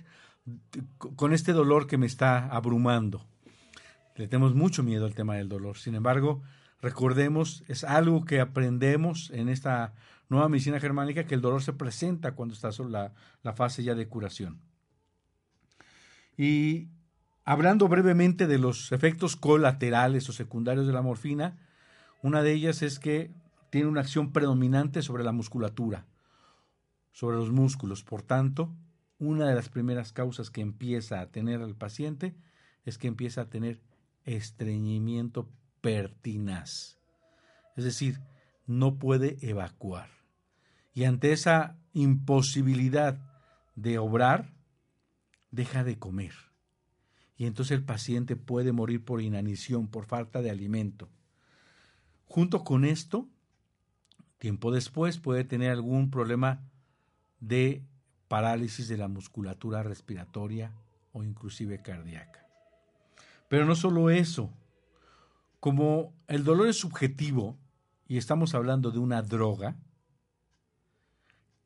con 0.98 1.32
este 1.32 1.52
dolor 1.52 1.86
que 1.86 1.96
me 1.96 2.06
está 2.06 2.48
abrumando. 2.48 3.24
Le 4.16 4.28
tenemos 4.28 4.54
mucho 4.54 4.82
miedo 4.82 5.06
al 5.06 5.14
tema 5.14 5.36
del 5.36 5.48
dolor. 5.48 5.78
Sin 5.78 5.94
embargo, 5.94 6.42
recordemos, 6.80 7.64
es 7.68 7.84
algo 7.84 8.24
que 8.24 8.40
aprendemos 8.40 9.30
en 9.30 9.48
esta 9.48 9.94
nueva 10.34 10.48
medicina 10.48 10.80
germánica 10.80 11.24
que 11.24 11.34
el 11.34 11.40
dolor 11.40 11.62
se 11.62 11.72
presenta 11.72 12.34
cuando 12.34 12.54
está 12.54 12.72
sobre 12.72 12.92
la, 12.92 13.12
la 13.42 13.52
fase 13.54 13.82
ya 13.82 13.94
de 13.94 14.08
curación. 14.08 14.60
Y 16.36 16.88
hablando 17.44 17.88
brevemente 17.88 18.46
de 18.46 18.58
los 18.58 18.92
efectos 18.92 19.36
colaterales 19.36 20.28
o 20.28 20.32
secundarios 20.32 20.86
de 20.86 20.92
la 20.92 21.02
morfina, 21.02 21.58
una 22.22 22.42
de 22.42 22.52
ellas 22.52 22.82
es 22.82 22.98
que 22.98 23.32
tiene 23.70 23.88
una 23.88 24.00
acción 24.00 24.32
predominante 24.32 25.02
sobre 25.02 25.24
la 25.24 25.32
musculatura, 25.32 26.06
sobre 27.12 27.36
los 27.36 27.50
músculos. 27.50 28.02
Por 28.02 28.22
tanto, 28.22 28.74
una 29.18 29.48
de 29.48 29.54
las 29.54 29.68
primeras 29.68 30.12
causas 30.12 30.50
que 30.50 30.60
empieza 30.60 31.20
a 31.20 31.30
tener 31.30 31.60
el 31.60 31.74
paciente 31.74 32.34
es 32.84 32.98
que 32.98 33.08
empieza 33.08 33.42
a 33.42 33.50
tener 33.50 33.80
estreñimiento 34.24 35.48
pertinaz. 35.80 36.98
Es 37.76 37.84
decir, 37.84 38.20
no 38.66 38.98
puede 38.98 39.36
evacuar. 39.42 40.08
Y 40.94 41.04
ante 41.04 41.32
esa 41.32 41.76
imposibilidad 41.92 43.18
de 43.74 43.98
obrar, 43.98 44.52
deja 45.50 45.84
de 45.84 45.98
comer. 45.98 46.32
Y 47.36 47.46
entonces 47.46 47.76
el 47.76 47.84
paciente 47.84 48.36
puede 48.36 48.72
morir 48.72 49.04
por 49.04 49.20
inanición, 49.20 49.88
por 49.88 50.06
falta 50.06 50.40
de 50.40 50.50
alimento. 50.50 51.08
Junto 52.26 52.64
con 52.64 52.84
esto, 52.84 53.28
tiempo 54.38 54.70
después 54.70 55.18
puede 55.18 55.44
tener 55.44 55.70
algún 55.70 56.10
problema 56.10 56.62
de 57.40 57.84
parálisis 58.28 58.88
de 58.88 58.96
la 58.96 59.08
musculatura 59.08 59.82
respiratoria 59.82 60.72
o 61.12 61.22
inclusive 61.22 61.82
cardíaca. 61.82 62.46
Pero 63.48 63.66
no 63.66 63.74
solo 63.76 64.10
eso, 64.10 64.50
como 65.60 66.12
el 66.28 66.44
dolor 66.44 66.68
es 66.68 66.78
subjetivo 66.78 67.56
y 68.06 68.16
estamos 68.16 68.54
hablando 68.54 68.90
de 68.90 68.98
una 68.98 69.22
droga, 69.22 69.76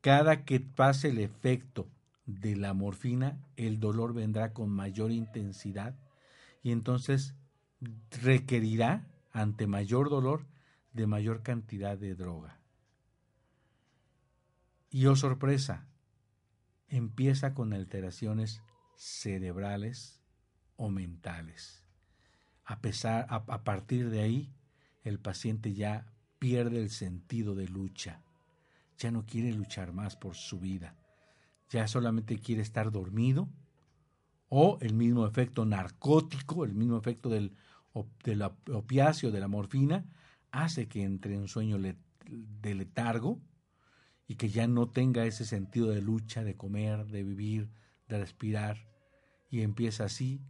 cada 0.01 0.45
que 0.45 0.59
pase 0.59 1.09
el 1.09 1.19
efecto 1.19 1.89
de 2.25 2.55
la 2.55 2.73
morfina, 2.73 3.39
el 3.55 3.79
dolor 3.79 4.13
vendrá 4.13 4.53
con 4.53 4.69
mayor 4.69 5.11
intensidad 5.11 5.95
y 6.61 6.71
entonces 6.71 7.35
requerirá, 8.21 9.07
ante 9.31 9.67
mayor 9.67 10.09
dolor, 10.09 10.45
de 10.93 11.07
mayor 11.07 11.43
cantidad 11.43 11.97
de 11.97 12.15
droga. 12.15 12.59
Y 14.89 15.05
oh 15.05 15.15
sorpresa, 15.15 15.87
empieza 16.87 17.53
con 17.53 17.73
alteraciones 17.73 18.61
cerebrales 18.95 20.21
o 20.75 20.89
mentales. 20.89 21.85
A, 22.65 22.81
pesar, 22.81 23.27
a, 23.29 23.35
a 23.35 23.63
partir 23.63 24.09
de 24.09 24.21
ahí, 24.21 24.53
el 25.03 25.19
paciente 25.19 25.73
ya 25.73 26.11
pierde 26.39 26.79
el 26.79 26.89
sentido 26.89 27.55
de 27.55 27.67
lucha, 27.67 28.23
ya 28.99 29.11
no 29.11 29.25
quiere 29.25 29.51
luchar 29.53 29.93
más 29.93 30.15
por 30.15 30.35
su 30.35 30.59
vida, 30.59 30.95
ya 31.69 31.87
solamente 31.87 32.37
quiere 32.39 32.61
estar 32.61 32.91
dormido, 32.91 33.49
o 34.49 34.77
el 34.81 34.93
mismo 34.93 35.25
efecto 35.25 35.65
narcótico, 35.65 36.65
el 36.65 36.73
mismo 36.73 36.97
efecto 36.97 37.29
del, 37.29 37.55
del 38.23 38.41
opiáceo, 38.41 39.31
de 39.31 39.39
la 39.39 39.47
morfina, 39.47 40.05
hace 40.51 40.87
que 40.87 41.03
entre 41.03 41.35
en 41.35 41.47
sueño 41.47 41.77
de 41.79 42.75
letargo 42.75 43.39
y 44.27 44.35
que 44.35 44.49
ya 44.49 44.67
no 44.67 44.89
tenga 44.89 45.25
ese 45.25 45.45
sentido 45.45 45.89
de 45.89 46.01
lucha, 46.01 46.43
de 46.43 46.55
comer, 46.55 47.05
de 47.05 47.23
vivir, 47.23 47.69
de 48.07 48.19
respirar, 48.19 48.87
y 49.49 49.61
empieza 49.61 50.05
así 50.05 50.41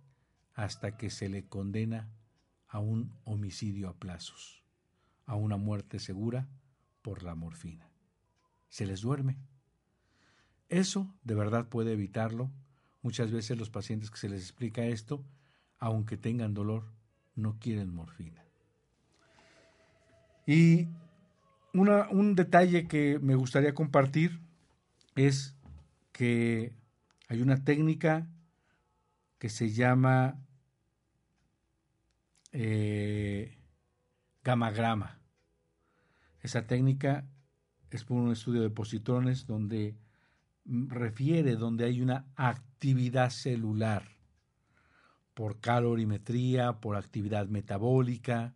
hasta 0.53 0.97
que 0.97 1.09
se 1.09 1.29
le 1.29 1.45
condena 1.45 2.09
a 2.67 2.79
un 2.79 3.13
homicidio 3.23 3.89
a 3.89 3.97
plazos, 3.97 4.63
a 5.25 5.35
una 5.35 5.57
muerte 5.57 5.99
segura 5.99 6.49
por 7.01 7.23
la 7.23 7.35
morfina. 7.35 7.89
Se 8.69 8.85
les 8.85 9.01
duerme. 9.01 9.37
Eso 10.69 11.13
de 11.23 11.35
verdad 11.35 11.67
puede 11.67 11.93
evitarlo. 11.93 12.51
Muchas 13.01 13.31
veces 13.31 13.57
los 13.57 13.69
pacientes 13.69 14.11
que 14.11 14.17
se 14.17 14.29
les 14.29 14.41
explica 14.41 14.85
esto, 14.85 15.23
aunque 15.79 16.17
tengan 16.17 16.53
dolor, 16.53 16.85
no 17.35 17.57
quieren 17.59 17.93
morfina. 17.93 18.43
Y 20.45 20.87
un 21.73 22.35
detalle 22.35 22.87
que 22.87 23.19
me 23.19 23.35
gustaría 23.35 23.73
compartir 23.73 24.39
es 25.15 25.55
que 26.11 26.73
hay 27.27 27.41
una 27.41 27.63
técnica 27.63 28.27
que 29.37 29.49
se 29.49 29.71
llama 29.71 30.39
eh, 32.51 33.57
gamagrama. 34.43 35.19
Esa 36.41 36.65
técnica 36.65 37.25
es 37.97 38.03
por 38.03 38.17
un 38.17 38.31
estudio 38.31 38.61
de 38.61 38.69
positrones 38.69 39.45
donde 39.45 39.97
refiere 40.65 41.55
donde 41.55 41.85
hay 41.85 42.01
una 42.01 42.25
actividad 42.35 43.31
celular 43.31 44.17
por 45.33 45.59
calorimetría, 45.59 46.79
por 46.81 46.95
actividad 46.95 47.47
metabólica, 47.47 48.53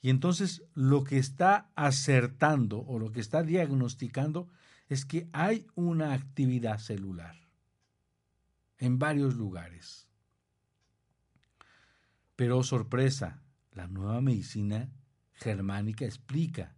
y 0.00 0.10
entonces 0.10 0.62
lo 0.74 1.04
que 1.04 1.18
está 1.18 1.70
acertando 1.76 2.80
o 2.80 2.98
lo 2.98 3.10
que 3.10 3.20
está 3.20 3.42
diagnosticando 3.42 4.48
es 4.88 5.06
que 5.06 5.28
hay 5.32 5.66
una 5.74 6.12
actividad 6.12 6.78
celular 6.78 7.36
en 8.78 8.98
varios 8.98 9.34
lugares. 9.34 10.08
Pero 12.36 12.62
sorpresa, 12.62 13.42
la 13.72 13.86
nueva 13.86 14.20
medicina 14.20 14.90
germánica 15.32 16.04
explica 16.04 16.76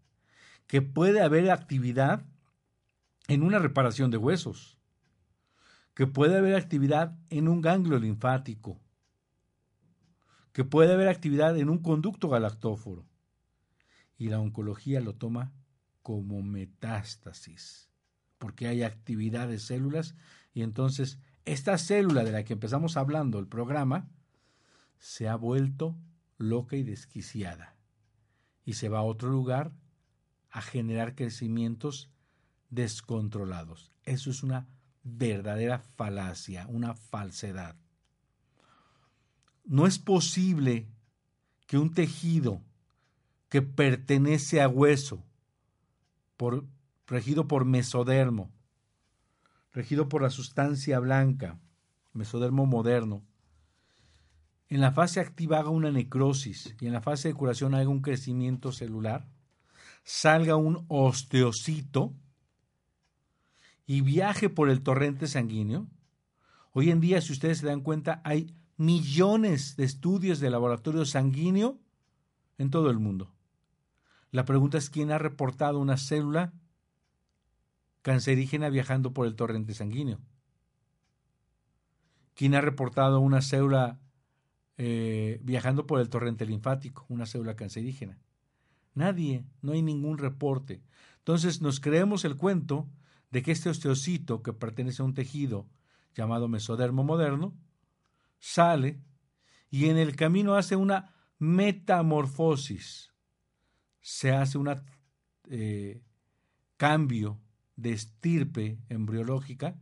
que 0.66 0.82
puede 0.82 1.20
haber 1.20 1.50
actividad 1.50 2.24
en 3.28 3.42
una 3.42 3.58
reparación 3.58 4.10
de 4.10 4.16
huesos, 4.16 4.78
que 5.94 6.06
puede 6.06 6.36
haber 6.36 6.54
actividad 6.54 7.16
en 7.30 7.48
un 7.48 7.60
ganglio 7.60 7.98
linfático, 7.98 8.80
que 10.52 10.64
puede 10.64 10.92
haber 10.92 11.08
actividad 11.08 11.56
en 11.56 11.68
un 11.68 11.78
conducto 11.78 12.28
galactóforo, 12.28 13.06
y 14.18 14.28
la 14.28 14.40
oncología 14.40 15.00
lo 15.00 15.14
toma 15.14 15.52
como 16.02 16.42
metástasis, 16.42 17.90
porque 18.38 18.68
hay 18.68 18.82
actividad 18.82 19.48
de 19.48 19.58
células 19.58 20.14
y 20.54 20.62
entonces 20.62 21.18
esta 21.44 21.78
célula 21.78 22.24
de 22.24 22.32
la 22.32 22.44
que 22.44 22.54
empezamos 22.54 22.96
hablando 22.96 23.38
el 23.38 23.46
programa 23.46 24.08
se 24.98 25.28
ha 25.28 25.36
vuelto 25.36 25.96
loca 26.38 26.76
y 26.76 26.82
desquiciada 26.82 27.76
y 28.64 28.74
se 28.74 28.88
va 28.88 28.98
a 28.98 29.02
otro 29.02 29.30
lugar 29.30 29.72
a 30.56 30.62
generar 30.62 31.14
crecimientos 31.14 32.10
descontrolados. 32.70 33.92
Eso 34.04 34.30
es 34.30 34.42
una 34.42 34.66
verdadera 35.02 35.80
falacia, 35.80 36.66
una 36.70 36.94
falsedad. 36.94 37.76
No 39.66 39.86
es 39.86 39.98
posible 39.98 40.88
que 41.66 41.76
un 41.76 41.92
tejido 41.92 42.62
que 43.50 43.60
pertenece 43.60 44.62
a 44.62 44.68
hueso, 44.68 45.22
por, 46.38 46.64
regido 47.06 47.46
por 47.46 47.66
mesodermo, 47.66 48.50
regido 49.74 50.08
por 50.08 50.22
la 50.22 50.30
sustancia 50.30 50.98
blanca, 51.00 51.60
mesodermo 52.14 52.64
moderno. 52.64 53.22
En 54.70 54.80
la 54.80 54.92
fase 54.92 55.20
activa 55.20 55.58
haga 55.58 55.68
una 55.68 55.90
necrosis 55.90 56.74
y 56.80 56.86
en 56.86 56.94
la 56.94 57.02
fase 57.02 57.28
de 57.28 57.34
curación 57.34 57.74
haga 57.74 57.90
un 57.90 58.00
crecimiento 58.00 58.72
celular, 58.72 59.28
salga 60.06 60.54
un 60.54 60.86
osteocito 60.86 62.14
y 63.86 64.02
viaje 64.02 64.48
por 64.48 64.70
el 64.70 64.82
torrente 64.82 65.26
sanguíneo. 65.26 65.88
Hoy 66.70 66.90
en 66.90 67.00
día, 67.00 67.20
si 67.20 67.32
ustedes 67.32 67.58
se 67.58 67.66
dan 67.66 67.80
cuenta, 67.80 68.20
hay 68.22 68.54
millones 68.76 69.74
de 69.74 69.82
estudios 69.82 70.38
de 70.38 70.48
laboratorio 70.48 71.04
sanguíneo 71.04 71.80
en 72.56 72.70
todo 72.70 72.88
el 72.90 73.00
mundo. 73.00 73.34
La 74.30 74.44
pregunta 74.44 74.78
es 74.78 74.90
quién 74.90 75.10
ha 75.10 75.18
reportado 75.18 75.80
una 75.80 75.96
célula 75.96 76.52
cancerígena 78.02 78.68
viajando 78.68 79.12
por 79.12 79.26
el 79.26 79.34
torrente 79.34 79.74
sanguíneo. 79.74 80.20
¿Quién 82.34 82.54
ha 82.54 82.60
reportado 82.60 83.18
una 83.18 83.42
célula 83.42 83.98
eh, 84.76 85.40
viajando 85.42 85.84
por 85.84 85.98
el 85.98 86.08
torrente 86.10 86.46
linfático, 86.46 87.06
una 87.08 87.26
célula 87.26 87.56
cancerígena? 87.56 88.20
Nadie, 88.96 89.44
no 89.62 89.72
hay 89.72 89.82
ningún 89.82 90.18
reporte. 90.18 90.82
Entonces 91.18 91.62
nos 91.62 91.78
creemos 91.78 92.24
el 92.24 92.36
cuento 92.36 92.88
de 93.30 93.42
que 93.42 93.52
este 93.52 93.68
osteocito, 93.68 94.42
que 94.42 94.52
pertenece 94.52 95.02
a 95.02 95.04
un 95.04 95.14
tejido 95.14 95.68
llamado 96.14 96.48
mesodermo 96.48 97.04
moderno, 97.04 97.54
sale 98.38 99.00
y 99.70 99.86
en 99.86 99.98
el 99.98 100.16
camino 100.16 100.54
hace 100.54 100.76
una 100.76 101.14
metamorfosis 101.38 103.12
se 104.00 104.32
hace 104.32 104.56
un 104.56 104.74
eh, 105.50 106.02
cambio 106.76 107.38
de 107.76 107.92
estirpe 107.92 108.78
embriológica 108.88 109.78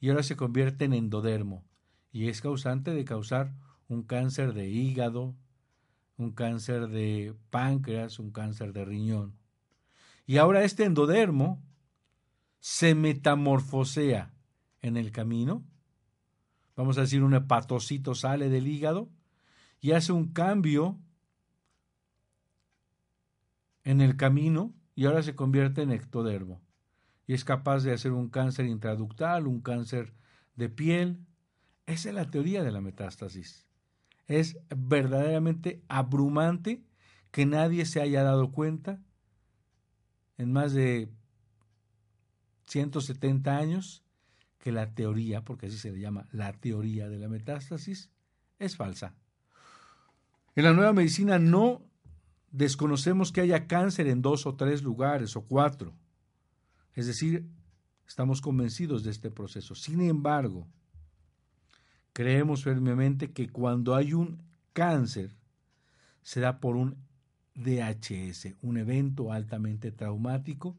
y 0.00 0.08
ahora 0.08 0.22
se 0.22 0.36
convierte 0.36 0.86
en 0.86 0.94
endodermo 0.94 1.66
y 2.12 2.28
es 2.28 2.40
causante 2.40 2.92
de 2.92 3.04
causar 3.04 3.52
un 3.88 4.04
cáncer 4.04 4.54
de 4.54 4.68
hígado, 4.68 5.34
un 6.16 6.32
cáncer 6.32 6.88
de 6.88 7.34
páncreas, 7.50 8.18
un 8.18 8.30
cáncer 8.30 8.72
de 8.72 8.84
riñón. 8.84 9.36
Y 10.26 10.38
ahora 10.38 10.64
este 10.64 10.84
endodermo 10.84 11.62
se 12.60 12.94
metamorfosea 12.94 14.32
en 14.80 14.96
el 14.96 15.12
camino. 15.12 15.64
Vamos 16.76 16.98
a 16.98 17.02
decir, 17.02 17.22
un 17.22 17.34
hepatocito 17.34 18.14
sale 18.14 18.48
del 18.48 18.66
hígado 18.66 19.10
y 19.80 19.92
hace 19.92 20.12
un 20.12 20.32
cambio 20.32 20.98
en 23.82 24.00
el 24.00 24.16
camino 24.16 24.72
y 24.94 25.04
ahora 25.04 25.22
se 25.22 25.34
convierte 25.34 25.82
en 25.82 25.90
ectodermo. 25.90 26.62
Y 27.26 27.34
es 27.34 27.44
capaz 27.44 27.82
de 27.82 27.92
hacer 27.92 28.12
un 28.12 28.28
cáncer 28.28 28.66
intraductal, 28.66 29.46
un 29.46 29.60
cáncer 29.60 30.14
de 30.56 30.68
piel. 30.68 31.26
Esa 31.86 32.08
es 32.10 32.14
la 32.14 32.30
teoría 32.30 32.62
de 32.62 32.72
la 32.72 32.80
metástasis. 32.80 33.66
Es 34.26 34.56
verdaderamente 34.74 35.82
abrumante 35.88 36.82
que 37.30 37.46
nadie 37.46 37.84
se 37.84 38.00
haya 38.00 38.22
dado 38.22 38.52
cuenta 38.52 39.00
en 40.38 40.52
más 40.52 40.72
de 40.72 41.10
170 42.66 43.56
años 43.56 44.04
que 44.58 44.72
la 44.72 44.94
teoría, 44.94 45.44
porque 45.44 45.66
así 45.66 45.76
se 45.76 45.92
le 45.92 46.00
llama 46.00 46.26
la 46.32 46.52
teoría 46.52 47.08
de 47.08 47.18
la 47.18 47.28
metástasis, 47.28 48.10
es 48.58 48.76
falsa. 48.76 49.14
En 50.56 50.64
la 50.64 50.72
nueva 50.72 50.92
medicina 50.92 51.38
no 51.38 51.82
desconocemos 52.50 53.32
que 53.32 53.40
haya 53.40 53.66
cáncer 53.66 54.06
en 54.06 54.22
dos 54.22 54.46
o 54.46 54.54
tres 54.54 54.82
lugares 54.82 55.36
o 55.36 55.42
cuatro. 55.42 55.94
Es 56.94 57.06
decir, 57.06 57.46
estamos 58.06 58.40
convencidos 58.40 59.02
de 59.02 59.10
este 59.10 59.30
proceso. 59.30 59.74
Sin 59.74 60.00
embargo, 60.00 60.68
creemos 62.14 62.62
firmemente 62.62 63.32
que 63.32 63.50
cuando 63.50 63.94
hay 63.94 64.14
un 64.14 64.40
cáncer, 64.72 65.36
se 66.22 66.40
da 66.40 66.60
por 66.60 66.76
un 66.76 66.96
DHS, 67.54 68.54
un 68.62 68.78
evento 68.78 69.32
altamente 69.32 69.92
traumático 69.92 70.78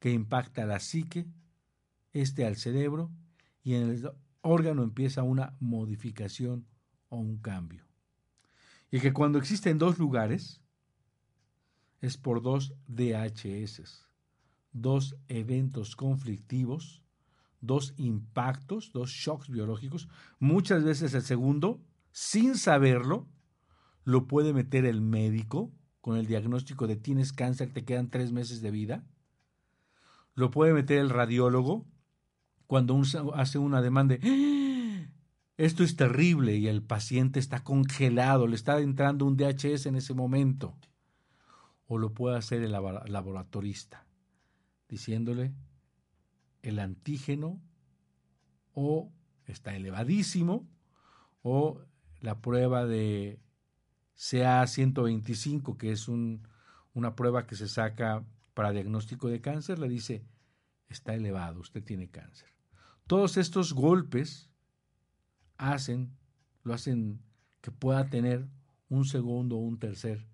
que 0.00 0.12
impacta 0.12 0.64
a 0.64 0.66
la 0.66 0.80
psique, 0.80 1.26
este 2.12 2.44
al 2.44 2.56
cerebro, 2.56 3.10
y 3.62 3.74
en 3.74 3.90
el 3.90 4.10
órgano 4.42 4.82
empieza 4.82 5.22
una 5.22 5.54
modificación 5.60 6.66
o 7.08 7.16
un 7.16 7.38
cambio. 7.38 7.84
Y 8.90 9.00
que 9.00 9.12
cuando 9.12 9.38
existen 9.38 9.78
dos 9.78 9.98
lugares, 9.98 10.60
es 12.00 12.16
por 12.16 12.42
dos 12.42 12.74
DHS, 12.88 14.08
dos 14.72 15.16
eventos 15.28 15.94
conflictivos, 15.94 17.01
dos 17.62 17.94
impactos, 17.96 18.92
dos 18.92 19.10
shocks 19.10 19.48
biológicos. 19.48 20.08
Muchas 20.38 20.84
veces 20.84 21.14
el 21.14 21.22
segundo, 21.22 21.80
sin 22.10 22.58
saberlo, 22.58 23.26
lo 24.04 24.26
puede 24.26 24.52
meter 24.52 24.84
el 24.84 25.00
médico 25.00 25.72
con 26.02 26.16
el 26.16 26.26
diagnóstico 26.26 26.86
de 26.86 26.96
tienes 26.96 27.32
cáncer, 27.32 27.72
te 27.72 27.84
quedan 27.84 28.10
tres 28.10 28.32
meses 28.32 28.60
de 28.60 28.70
vida. 28.70 29.06
Lo 30.34 30.50
puede 30.50 30.74
meter 30.74 30.98
el 30.98 31.08
radiólogo 31.08 31.86
cuando 32.66 33.00
hace 33.34 33.58
una 33.58 33.80
demanda 33.80 34.16
¡Ah! 34.22 35.08
esto 35.56 35.84
es 35.84 35.96
terrible 35.96 36.56
y 36.56 36.66
el 36.66 36.82
paciente 36.82 37.38
está 37.38 37.62
congelado, 37.62 38.46
le 38.46 38.56
está 38.56 38.80
entrando 38.80 39.26
un 39.26 39.36
DHS 39.36 39.86
en 39.86 39.96
ese 39.96 40.14
momento 40.14 40.76
o 41.86 41.98
lo 41.98 42.14
puede 42.14 42.36
hacer 42.36 42.62
el 42.62 42.72
laboratorista, 42.72 44.06
diciéndole 44.88 45.52
el 46.62 46.78
antígeno 46.78 47.60
o 48.72 49.12
está 49.46 49.76
elevadísimo 49.76 50.68
o 51.42 51.80
la 52.20 52.40
prueba 52.40 52.86
de 52.86 53.40
CA125, 54.16 55.76
que 55.76 55.92
es 55.92 56.08
una 56.08 57.16
prueba 57.16 57.46
que 57.46 57.56
se 57.56 57.68
saca 57.68 58.24
para 58.54 58.72
diagnóstico 58.72 59.28
de 59.28 59.40
cáncer, 59.40 59.78
le 59.78 59.88
dice 59.88 60.24
está 60.88 61.14
elevado, 61.14 61.60
usted 61.60 61.82
tiene 61.82 62.10
cáncer. 62.10 62.48
Todos 63.06 63.36
estos 63.36 63.72
golpes 63.72 64.50
hacen, 65.56 66.16
lo 66.62 66.74
hacen 66.74 67.20
que 67.60 67.70
pueda 67.70 68.08
tener 68.08 68.46
un 68.88 69.04
segundo 69.04 69.56
o 69.56 69.60
un 69.60 69.78
tercer 69.78 70.26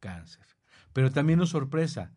cáncer. 0.00 0.44
Pero 0.92 1.12
también 1.12 1.38
nos 1.38 1.50
sorpresa 1.50 2.14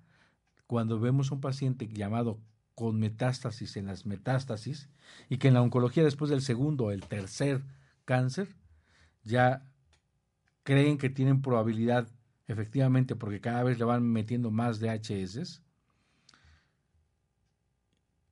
cuando 0.65 0.99
vemos 0.99 1.31
a 1.31 1.35
un 1.35 1.41
paciente 1.41 1.87
llamado 1.87 2.39
con 2.79 2.97
metástasis 2.97 3.75
en 3.75 3.87
las 3.87 4.05
metástasis 4.05 4.87
y 5.27 5.35
que 5.35 5.49
en 5.49 5.53
la 5.53 5.61
oncología 5.61 6.01
después 6.01 6.31
del 6.31 6.41
segundo 6.41 6.85
o 6.85 6.91
el 6.91 7.05
tercer 7.05 7.61
cáncer 8.05 8.55
ya 9.25 9.69
creen 10.63 10.97
que 10.97 11.09
tienen 11.09 11.41
probabilidad 11.41 12.07
efectivamente 12.47 13.17
porque 13.17 13.41
cada 13.41 13.63
vez 13.63 13.79
le 13.79 13.83
van 13.83 14.09
metiendo 14.09 14.49
más 14.49 14.79
DHS 14.79 15.61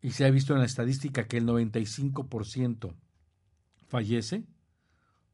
y 0.01 0.11
se 0.11 0.23
ha 0.23 0.31
visto 0.31 0.53
en 0.53 0.59
la 0.59 0.65
estadística 0.65 1.27
que 1.27 1.39
el 1.39 1.45
95% 1.45 2.95
fallece, 3.85 4.45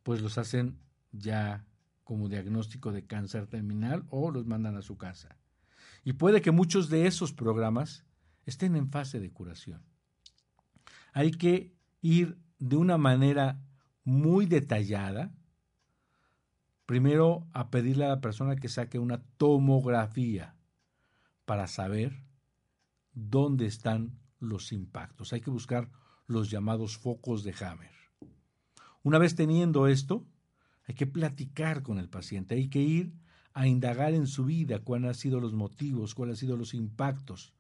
pues 0.02 0.24
los 0.24 0.40
hacen 0.40 0.80
ya 1.12 1.68
como 2.04 2.30
diagnóstico 2.30 2.92
de 2.92 3.06
cáncer 3.06 3.46
terminal 3.46 4.08
o 4.10 4.32
los 4.32 4.48
mandan 4.48 4.76
a 4.76 4.82
su 4.82 4.98
casa. 4.98 5.38
Y 6.04 6.14
puede 6.14 6.42
que 6.42 6.50
muchos 6.50 6.90
de 6.90 7.06
esos 7.06 7.32
programas 7.32 8.08
estén 8.46 8.76
en 8.76 8.90
fase 8.90 9.20
de 9.20 9.32
curación. 9.32 9.82
Hay 11.14 11.32
que 11.32 11.74
ir 12.02 12.38
de 12.60 12.76
una 12.76 12.98
manera 12.98 13.62
muy 14.04 14.46
detallada, 14.46 15.32
primero 16.86 17.48
a 17.54 17.70
pedirle 17.70 18.06
a 18.06 18.10
la 18.10 18.22
persona 18.22 18.56
que 18.56 18.70
saque 18.70 19.00
una 19.00 19.24
tomografía 19.38 20.56
para 21.46 21.68
saber 21.68 22.24
dónde 23.14 23.66
están 23.66 24.20
los 24.40 24.72
impactos. 24.72 25.34
Hay 25.34 25.42
que 25.42 25.52
buscar 25.52 25.90
los 26.28 26.50
llamados 26.50 26.98
focos 26.98 27.44
de 27.44 27.54
Hammer. 27.62 27.92
Una 29.04 29.18
vez 29.18 29.36
teniendo 29.36 29.88
esto, 29.88 30.26
hay 30.86 30.96
que 30.96 31.08
platicar 31.08 31.84
con 31.84 32.00
el 32.00 32.10
paciente, 32.10 32.56
hay 32.56 32.70
que 32.70 32.82
ir 32.82 33.14
a 33.54 33.68
indagar 33.68 34.14
en 34.14 34.28
su 34.28 34.46
vida 34.46 34.80
cuáles 34.80 35.10
han 35.10 35.16
sido 35.16 35.40
los 35.40 35.54
motivos, 35.54 36.16
cuáles 36.16 36.36
han 36.36 36.40
sido 36.40 36.58
los 36.58 36.74
impactos, 36.74 37.54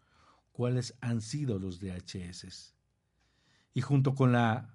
cuáles 0.54 0.96
han 1.02 1.20
sido 1.20 1.60
los 1.60 1.82
DHS. 1.82 2.74
Y 3.74 3.82
junto 3.82 4.16
con 4.16 4.32
la 4.32 4.74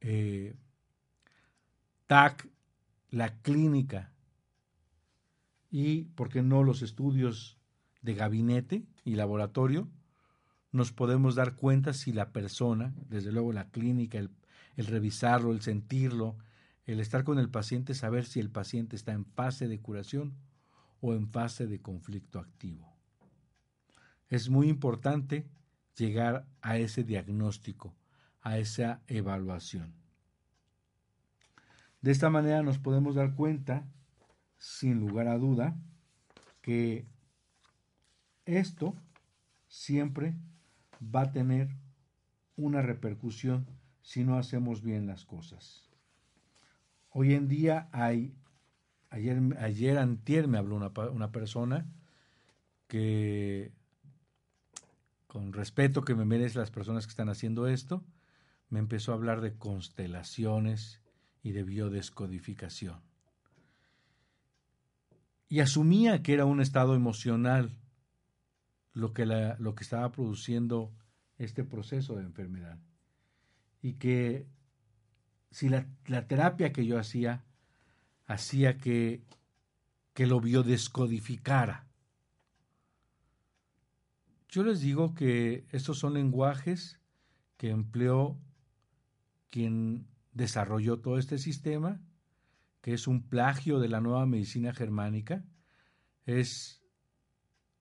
eh, 0.00 0.56
TAC, 2.08 2.48
la 3.10 3.40
clínica 3.40 4.12
y, 5.70 6.04
¿por 6.04 6.30
qué 6.30 6.42
no, 6.42 6.64
los 6.64 6.82
estudios 6.82 7.58
de 8.00 8.14
gabinete 8.14 8.86
y 9.04 9.14
laboratorio, 9.14 9.88
nos 10.72 10.92
podemos 10.92 11.34
dar 11.34 11.54
cuenta 11.54 11.92
si 11.92 12.12
la 12.12 12.32
persona, 12.32 12.94
desde 13.08 13.32
luego 13.32 13.52
la 13.52 13.68
clínica, 13.70 14.18
el 14.18 14.86
revisarlo, 14.86 15.52
el 15.52 15.60
sentirlo, 15.60 16.36
el 16.86 17.00
estar 17.00 17.22
con 17.22 17.38
el 17.38 17.50
paciente, 17.50 17.94
saber 17.94 18.24
si 18.24 18.40
el 18.40 18.50
paciente 18.50 18.96
está 18.96 19.12
en 19.12 19.26
fase 19.26 19.68
de 19.68 19.78
curación 19.78 20.34
o 21.00 21.12
en 21.12 21.28
fase 21.28 21.66
de 21.66 21.80
conflicto 21.80 22.38
activo. 22.38 22.87
Es 24.28 24.50
muy 24.50 24.68
importante 24.68 25.48
llegar 25.96 26.46
a 26.60 26.78
ese 26.78 27.04
diagnóstico, 27.04 27.94
a 28.40 28.58
esa 28.58 29.02
evaluación. 29.06 29.94
De 32.00 32.12
esta 32.12 32.30
manera 32.30 32.62
nos 32.62 32.78
podemos 32.78 33.16
dar 33.16 33.34
cuenta, 33.34 33.88
sin 34.58 35.00
lugar 35.00 35.28
a 35.28 35.38
duda, 35.38 35.76
que 36.60 37.06
esto 38.44 38.94
siempre 39.66 40.34
va 41.02 41.22
a 41.22 41.32
tener 41.32 41.68
una 42.56 42.82
repercusión 42.82 43.66
si 44.02 44.24
no 44.24 44.38
hacemos 44.38 44.82
bien 44.82 45.06
las 45.06 45.24
cosas. 45.24 45.88
Hoy 47.10 47.34
en 47.34 47.48
día 47.48 47.88
hay, 47.92 48.34
ayer, 49.10 49.40
ayer 49.58 49.98
antier 49.98 50.48
me 50.48 50.58
habló 50.58 50.76
una, 50.76 50.92
una 51.10 51.32
persona 51.32 51.86
que, 52.86 53.72
con 55.38 55.52
respeto 55.52 56.04
que 56.04 56.16
me 56.16 56.24
merecen 56.24 56.60
las 56.60 56.72
personas 56.72 57.06
que 57.06 57.10
están 57.10 57.28
haciendo 57.28 57.68
esto, 57.68 58.04
me 58.70 58.80
empezó 58.80 59.12
a 59.12 59.14
hablar 59.14 59.40
de 59.40 59.56
constelaciones 59.56 61.00
y 61.44 61.52
de 61.52 61.62
biodescodificación. 61.62 63.00
Y 65.48 65.60
asumía 65.60 66.24
que 66.24 66.34
era 66.34 66.44
un 66.44 66.60
estado 66.60 66.96
emocional 66.96 67.70
lo 68.94 69.12
que, 69.12 69.26
la, 69.26 69.54
lo 69.60 69.76
que 69.76 69.84
estaba 69.84 70.10
produciendo 70.10 70.92
este 71.36 71.62
proceso 71.62 72.16
de 72.16 72.24
enfermedad. 72.24 72.80
Y 73.80 73.92
que 73.92 74.48
si 75.52 75.68
la, 75.68 75.86
terapia 76.26 76.72
que 76.72 76.84
yo 76.84 76.98
hacía 76.98 77.44
hacía 78.26 78.76
que, 78.76 79.22
que 80.14 80.26
lo 80.26 80.40
biodescodificara. 80.40 81.86
Yo 84.48 84.62
les 84.62 84.80
digo 84.80 85.14
que 85.14 85.66
estos 85.70 85.98
son 85.98 86.14
lenguajes 86.14 87.00
que 87.58 87.68
empleó 87.68 88.40
quien 89.50 90.06
desarrolló 90.32 91.00
todo 91.00 91.18
este 91.18 91.38
sistema, 91.38 92.00
que 92.80 92.94
es 92.94 93.06
un 93.06 93.28
plagio 93.28 93.78
de 93.78 93.88
la 93.88 94.00
nueva 94.00 94.24
medicina 94.24 94.72
germánica, 94.72 95.44
es 96.24 96.82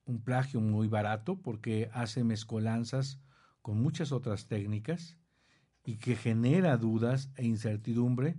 un 0.05 0.21
plagio 0.21 0.59
muy 0.59 0.87
barato 0.87 1.41
porque 1.41 1.89
hace 1.93 2.23
mezcolanzas 2.23 3.21
con 3.61 3.81
muchas 3.81 4.11
otras 4.11 4.47
técnicas 4.47 5.17
y 5.85 5.97
que 5.97 6.15
genera 6.15 6.77
dudas 6.77 7.31
e 7.35 7.45
incertidumbre 7.45 8.35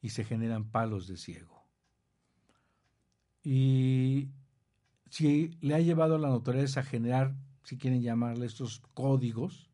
y 0.00 0.10
se 0.10 0.24
generan 0.24 0.70
palos 0.70 1.06
de 1.06 1.16
ciego. 1.16 1.64
Y 3.42 4.30
si 5.10 5.58
le 5.60 5.74
ha 5.74 5.80
llevado 5.80 6.16
a 6.16 6.18
la 6.18 6.28
notoriedad 6.28 6.78
a 6.78 6.82
generar, 6.82 7.36
si 7.68 7.76
quieren 7.76 8.00
llamarle 8.00 8.46
estos 8.46 8.80
códigos, 8.94 9.68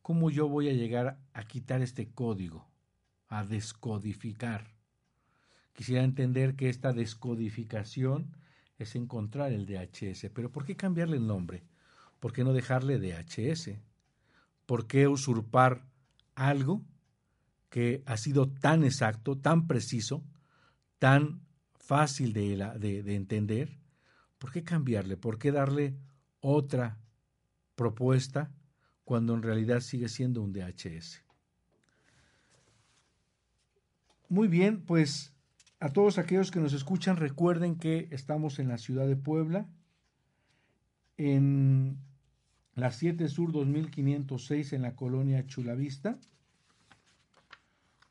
¿cómo 0.00 0.30
yo 0.30 0.48
voy 0.48 0.70
a 0.70 0.72
llegar 0.72 1.20
a 1.34 1.42
quitar 1.44 1.82
este 1.82 2.08
código, 2.08 2.66
a 3.28 3.44
descodificar? 3.44 4.74
Quisiera 5.74 6.02
entender 6.02 6.56
que 6.56 6.70
esta 6.70 6.94
descodificación 6.94 8.38
es 8.78 8.96
encontrar 8.96 9.52
el 9.52 9.66
DHS, 9.66 10.30
pero 10.32 10.50
¿por 10.50 10.64
qué 10.64 10.76
cambiarle 10.76 11.18
el 11.18 11.26
nombre? 11.26 11.62
¿Por 12.20 12.32
qué 12.32 12.42
no 12.42 12.54
dejarle 12.54 12.98
DHS? 12.98 13.72
¿Por 14.64 14.86
qué 14.86 15.08
usurpar 15.08 15.84
algo 16.36 16.80
que 17.68 18.02
ha 18.06 18.16
sido 18.16 18.48
tan 18.48 18.82
exacto, 18.82 19.36
tan 19.36 19.66
preciso, 19.66 20.24
tan 20.98 21.42
fácil 21.74 22.32
de, 22.32 22.56
de, 22.78 23.14
entender? 23.14 23.78
¿Por 24.38 24.52
qué 24.52 24.64
cambiarle? 24.64 25.18
¿Por 25.18 25.38
qué 25.38 25.52
darle 25.52 25.98
otra 26.40 26.98
propuesta 27.74 28.50
cuando 29.04 29.34
en 29.34 29.42
realidad 29.42 29.80
sigue 29.80 30.08
siendo 30.08 30.42
un 30.42 30.52
DHS? 30.52 31.22
Muy 34.28 34.48
bien, 34.48 34.82
pues 34.84 35.32
a 35.80 35.90
todos 35.90 36.18
aquellos 36.18 36.50
que 36.50 36.60
nos 36.60 36.72
escuchan, 36.72 37.16
recuerden 37.16 37.76
que 37.76 38.08
estamos 38.10 38.58
en 38.58 38.68
la 38.68 38.78
ciudad 38.78 39.06
de 39.06 39.16
Puebla, 39.16 39.66
en 41.16 41.98
la 42.74 42.92
7 42.92 43.28
Sur 43.28 43.52
2506 43.52 44.72
en 44.72 44.82
la 44.82 44.94
colonia 44.94 45.46
Chulavista, 45.46 46.18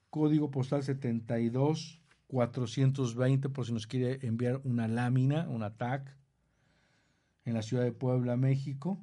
código 0.10 0.50
postal 0.50 0.84
72 0.84 2.02
420 2.28 3.50
por 3.50 3.66
si 3.66 3.74
nos 3.74 3.88
quiere 3.88 4.26
enviar 4.26 4.60
una 4.64 4.88
lámina, 4.88 5.48
un 5.48 5.62
tag 5.78 6.18
en 7.48 7.54
la 7.54 7.62
ciudad 7.62 7.84
de 7.84 7.94
Puebla, 7.94 8.36
México. 8.36 9.02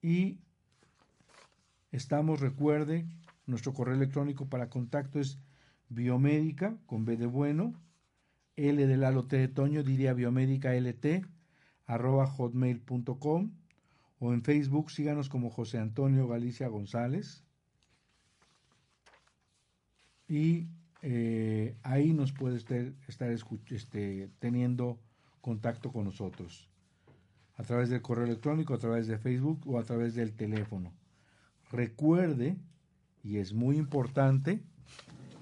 Y 0.00 0.38
estamos, 1.90 2.38
recuerde, 2.38 3.04
nuestro 3.46 3.74
correo 3.74 3.96
electrónico 3.96 4.48
para 4.48 4.70
contacto 4.70 5.18
es 5.18 5.40
biomédica 5.88 6.78
con 6.86 7.04
B 7.04 7.16
de 7.16 7.26
bueno, 7.26 7.74
L 8.54 8.86
de 8.86 8.96
Lalo 8.96 9.26
T 9.26 9.36
de 9.36 9.48
Toño, 9.48 9.82
diría 9.82 10.14
biomédica 10.14 10.72
LT, 10.72 11.26
arroba 11.86 12.28
hotmail.com 12.28 13.50
o 14.20 14.32
en 14.32 14.42
Facebook 14.44 14.92
síganos 14.92 15.28
como 15.28 15.50
José 15.50 15.78
Antonio 15.78 16.28
Galicia 16.28 16.68
González. 16.68 17.42
Y 20.28 20.68
eh, 21.02 21.76
ahí 21.82 22.12
nos 22.12 22.32
puede 22.32 22.56
estar, 22.56 23.30
este, 23.70 24.28
teniendo 24.38 25.00
contacto 25.40 25.92
con 25.92 26.04
nosotros 26.04 26.70
a 27.56 27.62
través 27.62 27.88
del 27.88 28.02
correo 28.02 28.24
electrónico, 28.24 28.74
a 28.74 28.78
través 28.78 29.06
de 29.06 29.18
Facebook 29.18 29.62
o 29.66 29.78
a 29.78 29.84
través 29.84 30.14
del 30.14 30.34
teléfono. 30.34 30.92
Recuerde, 31.70 32.56
y 33.22 33.38
es 33.38 33.52
muy 33.52 33.76
importante, 33.76 34.60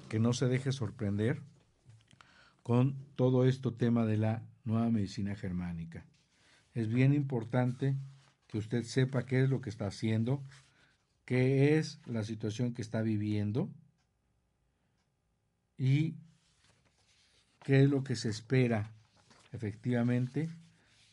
que 0.08 0.18
no 0.18 0.32
se 0.32 0.46
deje 0.46 0.72
sorprender 0.72 1.40
con 2.62 2.96
todo 3.16 3.46
esto 3.46 3.74
tema 3.74 4.04
de 4.04 4.18
la 4.18 4.42
nueva 4.64 4.90
medicina 4.90 5.34
germánica. 5.34 6.04
Es 6.74 6.88
bien 6.88 7.14
importante 7.14 7.96
que 8.46 8.58
usted 8.58 8.82
sepa 8.84 9.24
qué 9.24 9.42
es 9.42 9.50
lo 9.50 9.60
que 9.60 9.70
está 9.70 9.86
haciendo, 9.86 10.42
qué 11.24 11.78
es 11.78 12.00
la 12.06 12.24
situación 12.24 12.74
que 12.74 12.82
está 12.82 13.00
viviendo 13.02 13.70
y 15.78 16.16
qué 17.64 17.82
es 17.82 17.90
lo 17.90 18.04
que 18.04 18.16
se 18.16 18.28
espera 18.28 18.92
efectivamente 19.52 20.50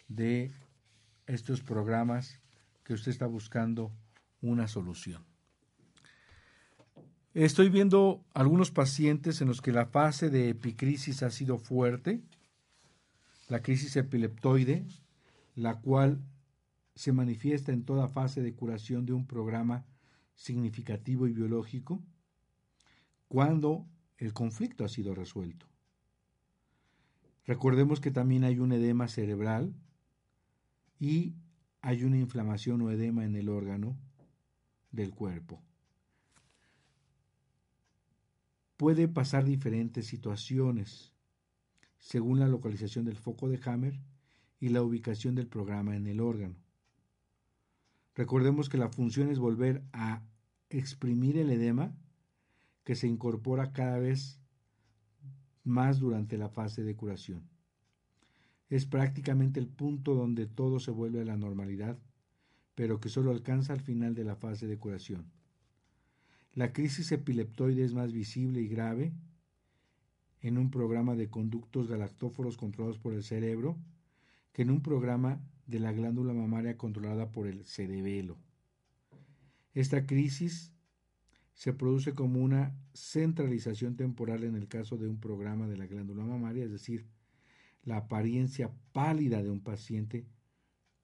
de 0.08 0.52
estos 1.30 1.62
programas 1.62 2.40
que 2.84 2.94
usted 2.94 3.12
está 3.12 3.28
buscando 3.28 3.92
una 4.42 4.68
solución. 4.68 5.24
Estoy 7.36 7.70
viendo 7.70 8.26
algunos 8.34 8.72
pacientes 8.72 9.40
en 9.42 9.48
los 9.48 9.62
que 9.62 9.72
la 9.72 9.86
fase 9.86 10.32
de 10.32 10.50
epicrisis 10.50 11.22
ha 11.22 11.30
sido 11.30 11.60
fuerte, 11.60 12.22
la 13.48 13.62
crisis 13.62 13.96
epileptoide, 13.96 14.86
la 15.56 15.80
cual 15.80 16.20
se 16.96 17.12
manifiesta 17.12 17.72
en 17.72 17.84
toda 17.84 18.08
fase 18.08 18.42
de 18.42 18.54
curación 18.54 19.06
de 19.06 19.14
un 19.14 19.28
programa 19.28 19.86
significativo 20.34 21.28
y 21.28 21.34
biológico, 21.34 22.02
cuando 23.28 23.86
el 24.18 24.34
conflicto 24.34 24.84
ha 24.84 24.90
sido 24.90 25.14
resuelto. 25.14 25.68
Recordemos 27.46 28.00
que 28.00 28.12
también 28.12 28.44
hay 28.44 28.60
un 28.60 28.72
edema 28.72 29.08
cerebral 29.08 29.74
y 31.00 31.36
hay 31.82 32.04
una 32.04 32.18
inflamación 32.18 32.82
o 32.82 32.92
edema 32.92 33.26
en 33.26 33.36
el 33.36 33.50
órgano 33.50 33.98
del 34.92 35.12
cuerpo 35.14 35.62
puede 38.80 39.10
pasar 39.10 39.44
diferentes 39.44 40.08
situaciones 40.08 41.12
según 41.98 42.40
la 42.40 42.48
localización 42.48 43.04
del 43.04 43.18
foco 43.18 43.50
de 43.50 43.60
Hammer 43.66 44.00
y 44.62 44.70
la 44.70 44.82
ubicación 44.82 45.36
del 45.36 45.48
programa 45.48 45.98
en 45.98 46.08
el 46.08 46.22
órgano. 46.22 46.56
Recordemos 48.16 48.70
que 48.70 48.78
la 48.78 48.88
función 48.88 49.30
es 49.32 49.38
volver 49.38 49.84
a 49.92 50.24
exprimir 50.70 51.38
el 51.38 51.50
edema 51.50 51.94
que 52.86 52.96
se 52.96 53.08
incorpora 53.08 53.74
cada 53.74 54.00
vez 54.00 54.40
más 55.66 56.00
durante 56.00 56.38
la 56.38 56.48
fase 56.48 56.82
de 56.82 56.96
curación. 56.96 57.50
Es 58.70 58.86
prácticamente 58.86 59.60
el 59.60 59.68
punto 59.68 60.14
donde 60.14 60.46
todo 60.46 60.80
se 60.80 60.92
vuelve 60.92 61.22
a 61.22 61.26
la 61.26 61.38
normalidad, 61.38 61.98
pero 62.76 63.00
que 63.00 63.10
solo 63.10 63.32
alcanza 63.32 63.74
al 63.74 63.82
final 63.82 64.16
de 64.16 64.24
la 64.24 64.36
fase 64.36 64.68
de 64.68 64.78
curación. 64.78 65.26
La 66.54 66.72
crisis 66.72 67.12
epileptoide 67.12 67.84
es 67.84 67.94
más 67.94 68.14
visible 68.14 68.62
y 68.62 68.68
grave 68.68 69.14
en 70.42 70.58
un 70.58 70.72
programa 70.72 71.16
de 71.16 71.30
conductos 71.30 71.88
galactóforos 71.88 72.58
controlados 72.58 72.98
por 72.98 73.14
el 73.14 73.24
cerebro 73.24 73.78
que 74.54 74.62
en 74.62 74.72
un 74.72 74.82
programa 74.82 75.42
de 75.68 75.80
la 75.80 75.92
glándula 75.92 76.34
mamaria 76.34 76.78
controlada 76.78 77.32
por 77.32 77.48
el 77.48 77.66
cerebelo. 77.66 78.38
Esta 79.74 80.06
crisis 80.06 80.74
se 81.54 81.74
produce 81.74 82.14
como 82.14 82.40
una 82.40 82.76
centralización 82.94 83.96
temporal 83.96 84.44
en 84.44 84.56
el 84.56 84.68
caso 84.68 84.98
de 84.98 85.08
un 85.08 85.20
programa 85.20 85.68
de 85.68 85.78
la 85.78 85.86
glándula 85.88 86.24
mamaria, 86.24 86.64
es 86.64 86.72
decir, 86.72 87.06
la 87.84 87.98
apariencia 87.98 88.72
pálida 88.92 89.42
de 89.42 89.50
un 89.50 89.62
paciente 89.62 90.28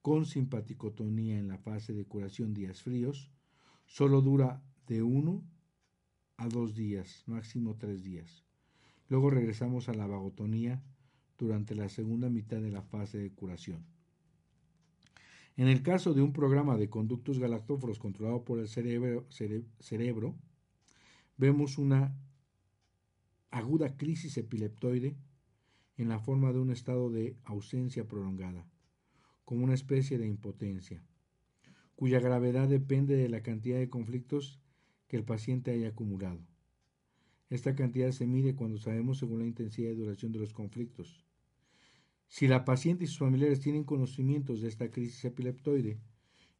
con 0.02 0.26
simpaticotonía 0.26 1.38
en 1.38 1.48
la 1.48 1.58
fase 1.58 1.92
de 1.92 2.04
curación 2.04 2.54
días 2.54 2.82
fríos, 2.82 3.32
solo 3.86 4.20
dura 4.20 4.62
de 4.86 5.02
uno 5.02 5.42
a 6.36 6.48
dos 6.48 6.74
días, 6.74 7.24
máximo 7.26 7.76
tres 7.76 8.02
días. 8.02 8.44
Luego 9.08 9.30
regresamos 9.30 9.88
a 9.88 9.94
la 9.94 10.06
vagotonía 10.06 10.82
durante 11.38 11.74
la 11.74 11.88
segunda 11.88 12.30
mitad 12.30 12.60
de 12.60 12.70
la 12.70 12.82
fase 12.82 13.18
de 13.18 13.32
curación. 13.32 13.84
En 15.56 15.68
el 15.68 15.82
caso 15.82 16.12
de 16.12 16.22
un 16.22 16.32
programa 16.32 16.76
de 16.76 16.90
conductos 16.90 17.38
galactóforos 17.38 17.98
controlado 17.98 18.44
por 18.44 18.58
el 18.58 18.68
cerebro, 18.68 19.26
cerebro 19.80 20.36
vemos 21.38 21.78
una 21.78 22.14
aguda 23.50 23.96
crisis 23.96 24.36
epileptoide 24.36 25.16
en 25.96 26.08
la 26.08 26.18
forma 26.18 26.52
de 26.52 26.58
un 26.58 26.70
estado 26.70 27.10
de 27.10 27.36
ausencia 27.44 28.06
prolongada, 28.06 28.66
como 29.44 29.64
una 29.64 29.74
especie 29.74 30.18
de 30.18 30.26
impotencia, 30.26 31.02
cuya 31.94 32.20
gravedad 32.20 32.68
depende 32.68 33.16
de 33.16 33.28
la 33.28 33.42
cantidad 33.42 33.78
de 33.78 33.88
conflictos 33.88 34.60
que 35.08 35.16
el 35.16 35.24
paciente 35.24 35.70
haya 35.70 35.88
acumulado. 35.88 36.40
Esta 37.48 37.74
cantidad 37.74 38.10
se 38.10 38.26
mide 38.26 38.56
cuando 38.56 38.78
sabemos 38.78 39.18
según 39.18 39.38
la 39.40 39.46
intensidad 39.46 39.90
y 39.90 39.94
duración 39.94 40.32
de 40.32 40.40
los 40.40 40.52
conflictos. 40.52 41.24
Si 42.28 42.48
la 42.48 42.64
paciente 42.64 43.04
y 43.04 43.06
sus 43.06 43.18
familiares 43.18 43.60
tienen 43.60 43.84
conocimientos 43.84 44.60
de 44.60 44.68
esta 44.68 44.90
crisis 44.90 45.24
epileptoide 45.24 46.00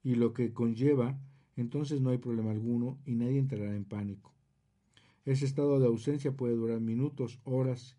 y 0.03 0.15
lo 0.15 0.33
que 0.33 0.53
conlleva, 0.53 1.19
entonces 1.57 2.01
no 2.01 2.11
hay 2.11 2.19
problema 2.19 2.53
alguno 2.53 3.01
y 3.05 3.17
nadie 3.17 3.39
entrará 3.39 3.75
en 3.75 3.85
pánico. 3.85 4.33
Ese 5.25 5.45
estado 5.45 5.81
de 5.81 5.87
ausencia 5.87 6.37
puede 6.37 6.55
durar 6.55 6.81
minutos, 6.81 7.41
horas 7.43 7.99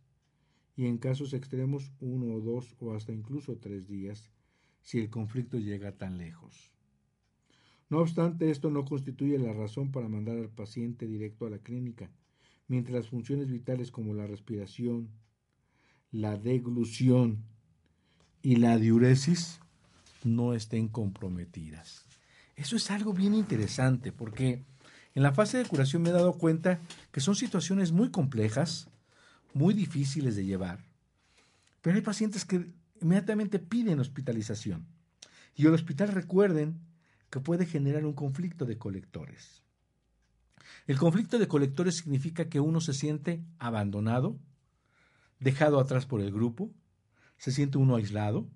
y 0.77 0.85
en 0.85 0.99
casos 0.99 1.33
extremos 1.33 1.91
uno 1.99 2.35
o 2.35 2.39
dos 2.39 2.75
o 2.79 2.93
hasta 2.93 3.11
incluso 3.11 3.57
tres 3.57 3.89
días 3.89 4.29
si 4.83 4.99
el 4.99 5.09
conflicto 5.09 5.57
llega 5.57 5.97
tan 5.97 6.17
lejos. 6.17 6.71
No 7.89 7.97
obstante, 7.99 8.51
esto 8.51 8.69
no 8.69 8.85
constituye 8.85 9.39
la 9.39 9.53
razón 9.53 9.91
para 9.91 10.07
mandar 10.07 10.37
al 10.37 10.49
paciente 10.49 11.07
directo 11.07 11.47
a 11.47 11.49
la 11.49 11.57
clínica, 11.57 12.11
mientras 12.67 12.95
las 12.95 13.09
funciones 13.09 13.49
vitales 13.49 13.91
como 13.91 14.13
la 14.13 14.27
respiración, 14.27 15.09
la 16.11 16.37
deglución 16.37 17.43
y 18.41 18.57
la 18.57 18.77
diuresis 18.77 19.59
no 20.23 20.53
estén 20.53 20.89
comprometidas. 20.89 22.05
Eso 22.55 22.75
es 22.75 22.91
algo 22.91 23.13
bien 23.13 23.33
interesante 23.33 24.11
porque 24.11 24.63
en 25.15 25.23
la 25.23 25.33
fase 25.33 25.57
de 25.57 25.65
curación 25.65 26.03
me 26.03 26.09
he 26.09 26.13
dado 26.13 26.33
cuenta 26.33 26.79
que 27.11 27.19
son 27.19 27.35
situaciones 27.35 27.91
muy 27.91 28.11
complejas, 28.11 28.89
muy 29.53 29.73
difíciles 29.73 30.35
de 30.35 30.45
llevar, 30.45 30.83
pero 31.81 31.95
hay 31.95 32.01
pacientes 32.01 32.45
que 32.45 32.71
inmediatamente 33.01 33.59
piden 33.59 33.99
hospitalización. 33.99 34.85
Y 35.55 35.65
el 35.65 35.73
hospital 35.73 36.09
recuerden 36.09 36.79
que 37.29 37.39
puede 37.39 37.65
generar 37.65 38.05
un 38.05 38.13
conflicto 38.13 38.65
de 38.65 38.77
colectores. 38.77 39.63
El 40.85 40.97
conflicto 40.97 41.39
de 41.39 41.47
colectores 41.47 41.95
significa 41.95 42.47
que 42.49 42.59
uno 42.59 42.79
se 42.79 42.93
siente 42.93 43.43
abandonado, 43.59 44.37
dejado 45.39 45.79
atrás 45.79 46.05
por 46.05 46.21
el 46.21 46.31
grupo, 46.31 46.71
se 47.37 47.51
siente 47.51 47.77
uno 47.77 47.95
aislado, 47.95 48.47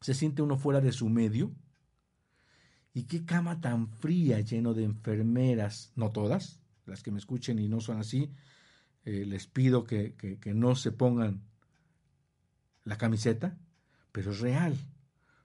se 0.00 0.14
siente 0.14 0.42
uno 0.42 0.56
fuera 0.56 0.80
de 0.80 0.92
su 0.92 1.08
medio. 1.08 1.52
¿Y 2.94 3.04
qué 3.04 3.24
cama 3.24 3.60
tan 3.60 3.88
fría 3.88 4.40
lleno 4.40 4.74
de 4.74 4.84
enfermeras? 4.84 5.92
No 5.94 6.10
todas, 6.10 6.60
las 6.86 7.02
que 7.02 7.12
me 7.12 7.18
escuchen 7.18 7.58
y 7.58 7.68
no 7.68 7.80
son 7.80 7.98
así, 7.98 8.32
eh, 9.08 9.24
les 9.24 9.46
pido 9.46 9.84
que, 9.84 10.14
que 10.14 10.54
no 10.54 10.76
se 10.76 10.92
pongan 10.92 11.42
la 12.84 12.98
camiseta, 12.98 13.58
pero 14.12 14.32
es 14.32 14.40
real. 14.40 14.76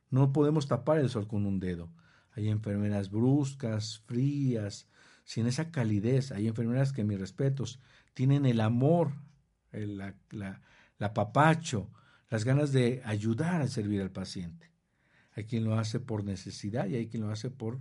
No 0.10 0.34
podemos 0.34 0.68
tapar 0.68 1.00
el 1.00 1.10
sol 1.10 1.28
con 1.28 1.46
un 1.46 1.60
dedo. 1.60 1.90
Hay 2.32 2.50
enfermeras 2.50 3.10
bruscas, 3.10 4.00
frías, 4.06 4.88
sin 5.24 5.48
esa 5.48 5.72
calidez. 5.72 6.32
Hay 6.32 6.48
enfermeras 6.48 6.92
que, 6.92 7.04
mis 7.04 7.20
respetos, 7.20 7.80
tienen 8.14 8.46
el 8.46 8.60
amor, 8.60 9.14
el 9.72 9.98
la, 9.98 10.16
la, 11.00 11.14
papacho, 11.14 11.90
las 12.30 12.44
ganas 12.44 12.72
de 12.72 13.02
ayudar 13.06 13.62
a 13.62 13.68
servir 13.68 14.02
al 14.02 14.12
paciente. 14.12 14.72
Hay 15.36 15.46
quien 15.46 15.64
lo 15.64 15.78
hace 15.78 16.00
por 16.00 16.24
necesidad 16.24 16.88
y 16.88 16.96
hay 16.96 17.08
quien 17.08 17.24
lo 17.24 17.32
hace 17.32 17.50
por 17.50 17.80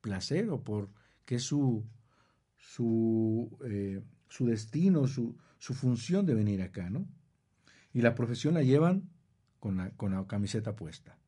placer 0.00 0.50
o 0.50 0.62
por 0.62 0.90
que 1.24 1.38
su, 1.38 1.86
su, 2.56 3.56
eh, 3.64 4.02
su 4.32 4.46
destino, 4.46 5.06
su, 5.06 5.36
su 5.58 5.74
función 5.74 6.24
de 6.24 6.34
venir 6.34 6.62
acá, 6.62 6.88
¿no? 6.88 7.06
y 7.92 8.00
la 8.00 8.14
profesión 8.14 8.54
la 8.54 8.62
llevan 8.62 9.10
con 9.60 9.76
la, 9.76 9.90
con 9.90 10.12
la 10.12 10.26
camiseta 10.26 10.74
puesta. 10.74 11.18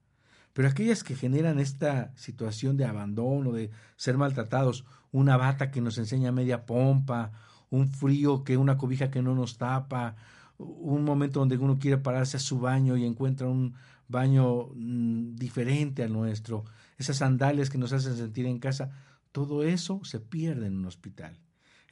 Pero 0.55 0.69
aquellas 0.69 1.05
que 1.05 1.15
generan 1.15 1.59
esta 1.59 2.17
situación 2.17 2.79
de 2.79 2.87
abandono, 2.87 3.53
de 3.53 3.71
ser 3.97 4.17
maltratados, 4.17 4.87
una 5.13 5.37
bata 5.37 5.71
que 5.71 5.83
nos 5.83 5.99
enseña 5.99 6.33
media 6.33 6.65
pompa, 6.65 7.33
un 7.71 7.89
frío 7.89 8.43
que 8.43 8.57
una 8.57 8.79
cobija 8.79 9.11
que 9.11 9.21
no 9.21 9.35
nos 9.35 9.59
tapa, 9.59 10.17
un 10.57 11.05
momento 11.05 11.41
donde 11.41 11.59
uno 11.59 11.79
quiere 11.79 11.99
pararse 11.99 12.39
a 12.39 12.41
su 12.41 12.59
baño 12.59 12.97
y 12.97 13.05
encuentra 13.05 13.49
un 13.49 13.75
baño 14.09 14.69
mm, 14.75 15.35
diferente 15.35 16.03
al 16.03 16.13
nuestro, 16.13 16.65
esas 16.97 17.17
sandalias 17.19 17.69
que 17.69 17.79
nos 17.79 17.93
hacen 17.93 18.17
sentir 18.17 18.47
en 18.47 18.61
casa, 18.61 18.91
todo 19.33 19.65
eso 19.65 20.01
se 20.05 20.21
pierde 20.21 20.69
en 20.69 20.79
un 20.79 20.87
hospital. 20.87 21.44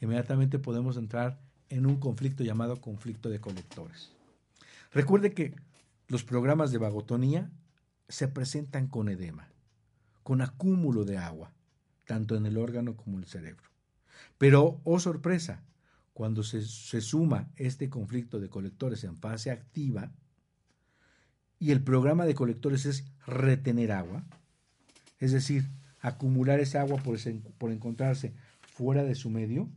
Inmediatamente 0.03 0.59
podemos 0.59 0.97
entrar 0.97 1.39
en 1.69 1.87
un 1.87 2.01
conflicto 2.01 2.43
llamado 2.43 2.81
conflicto 2.81 3.31
de 3.31 3.41
colectores. 3.41 4.11
Recuerde 4.93 5.33
que 5.33 5.55
los 6.09 6.25
programas 6.25 6.73
de 6.73 6.79
vagotonía 6.79 7.53
se 8.09 8.27
presentan 8.27 8.89
con 8.89 9.09
edema, 9.09 9.49
con 10.25 10.43
acúmulo 10.43 11.05
de 11.05 11.19
agua, 11.19 11.53
tanto 12.05 12.35
en 12.35 12.47
el 12.47 12.59
órgano 12.59 12.97
como 12.97 13.17
en 13.17 13.23
el 13.23 13.29
cerebro. 13.29 13.71
Pero, 14.39 14.81
oh 14.83 14.99
sorpresa, 14.99 15.63
cuando 16.15 16.43
se, 16.43 16.63
se, 16.63 17.01
suma 17.01 17.53
este 17.55 17.89
conflicto 17.89 18.41
de 18.41 18.51
colectores 18.51 19.05
en 19.05 19.17
fase 19.19 19.53
activa 19.53 20.11
y 21.61 21.71
el 21.71 21.81
programa 21.81 22.27
de 22.27 22.35
colectores 22.35 22.87
es 22.87 23.07
retener 23.25 23.93
agua, 23.93 24.25
es 25.21 25.31
decir, 25.31 25.71
acumular 26.01 26.59
esa 26.59 26.81
agua 26.81 27.01
por, 27.01 27.17
por 27.57 27.71
encontrarse 27.71 28.35
fuera 28.63 29.05
de 29.05 29.15
su 29.15 29.31
medio, 29.31 29.71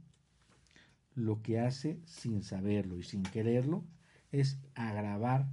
lo 1.16 1.42
que 1.42 1.60
hace 1.60 2.00
sin 2.06 2.44
saberlo 2.44 3.00
y 3.00 3.04
sin 3.04 3.24
quererlo 3.24 3.84
es 4.32 4.60
agravar 4.76 5.48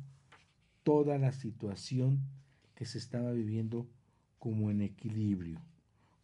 toda 0.82 1.18
la 1.18 1.32
situación 1.32 2.20
que 2.74 2.84
se 2.84 2.98
estaba 2.98 3.30
viviendo 3.32 3.86
como 4.38 4.70
en 4.70 4.82
equilibrio, 4.82 5.60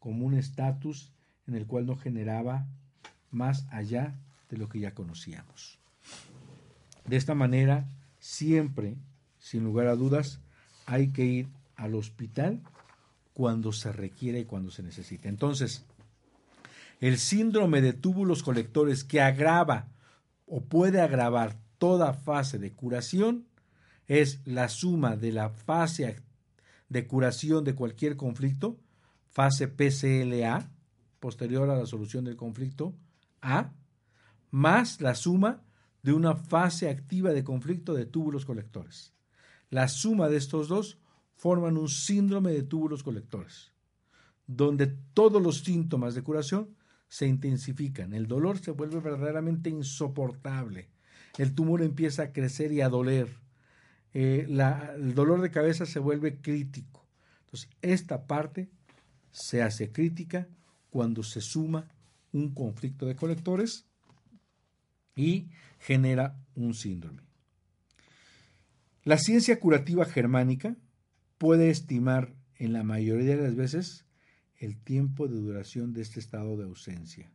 como 0.01 0.27
un 0.27 0.35
estatus 0.35 1.12
en 1.46 1.55
el 1.55 1.66
cual 1.66 1.87
no 1.87 1.96
generaba 1.96 2.66
más 3.31 3.66
allá 3.70 4.18
de 4.51 4.57
lo 4.57 4.68
que 4.68 4.81
ya 4.81 4.94
conocíamos. 4.94 5.79
De 7.07 7.16
esta 7.16 7.35
manera, 7.35 7.88
siempre, 8.18 8.96
sin 9.38 9.64
lugar 9.64 9.87
a 9.87 9.94
dudas, 9.94 10.40
hay 10.87 11.09
que 11.09 11.24
ir 11.24 11.48
al 11.77 11.94
hospital 11.94 12.61
cuando 13.35 13.72
se 13.72 13.92
requiere 13.92 14.40
y 14.40 14.44
cuando 14.44 14.70
se 14.70 14.83
necesita. 14.83 15.29
Entonces, 15.29 15.87
el 17.01 17.19
síndrome 17.19 17.81
de 17.81 17.93
túbulos 17.93 18.43
colectores 18.43 19.05
que 19.05 19.21
agrava 19.21 19.89
o 20.47 20.65
puede 20.65 21.01
agravar 21.01 21.57
toda 21.79 22.13
fase 22.13 22.59
de 22.59 22.73
curación 22.73 23.47
es 24.07 24.41
la 24.47 24.69
suma 24.69 25.17
de 25.17 25.33
la 25.33 25.51
fase 25.51 26.23
de 26.89 27.07
curación 27.07 27.65
de 27.65 27.75
cualquier 27.75 28.17
conflicto, 28.17 28.79
fase 29.29 29.69
PCLA, 29.69 30.71
posterior 31.21 31.71
a 31.71 31.77
la 31.77 31.87
solución 31.87 32.25
del 32.25 32.37
conflicto 32.37 32.95
A, 33.43 33.73
más 34.51 35.01
la 35.01 35.15
suma 35.15 35.63
de 36.03 36.13
una 36.13 36.35
fase 36.35 36.89
activa 36.89 37.33
de 37.33 37.45
conflicto 37.45 37.95
de 37.95 38.07
túbulos 38.07 38.45
colectores. 38.45 39.13
La 39.71 39.89
suma 39.89 40.29
de 40.29 40.39
estos 40.39 40.69
dos 40.69 40.99
forman 41.35 41.77
un 41.77 41.89
síndrome 41.89 42.53
de 42.53 42.63
túbulos 42.63 43.03
colectores, 43.03 43.73
donde 44.47 44.87
todos 44.87 45.43
los 45.43 45.59
síntomas 45.59 46.15
de 46.15 46.23
curación 46.23 46.78
se 47.09 47.27
intensifican, 47.27 48.12
el 48.12 48.27
dolor 48.27 48.59
se 48.59 48.71
vuelve 48.71 49.01
verdaderamente 49.01 49.71
insoportable, 49.71 50.88
el 51.38 51.55
tumor 51.55 51.83
empieza 51.83 52.25
a 52.25 52.33
crecer 52.33 52.73
y 52.73 52.81
a 52.81 52.88
doler. 52.88 53.29
Eh, 54.14 54.47
el 54.49 55.14
dolor 55.14 55.40
de 55.40 55.51
cabeza 55.51 55.87
se 55.87 55.99
vuelve 55.99 56.40
crítico. 56.40 57.07
Entonces, 57.40 57.71
esta 57.83 58.27
parte 58.27 58.68
se 59.31 59.62
hace 59.62 59.92
crítica 59.92 60.49
cuando 60.90 61.23
se 61.23 61.40
suma 61.40 61.88
un 62.33 62.53
conflicto 62.53 63.07
de 63.07 63.16
colectores 63.16 63.87
y 65.14 65.49
genera 65.79 66.37
un 66.55 66.75
síndrome. 66.75 67.23
La 69.05 69.18
ciencia 69.18 69.59
curativa 69.59 70.05
germánica 70.05 70.77
puede 71.38 71.71
estimar 71.71 72.35
en 72.57 72.73
la 72.73 72.83
mayoría 72.83 73.37
de 73.37 73.42
las 73.42 73.55
veces 73.55 74.05
el 74.59 74.77
tiempo 74.77 75.29
de 75.29 75.37
duración 75.37 75.92
de 75.92 76.03
este 76.03 76.21
estado 76.21 76.57
de 76.57 76.64
ausencia. 76.64 77.31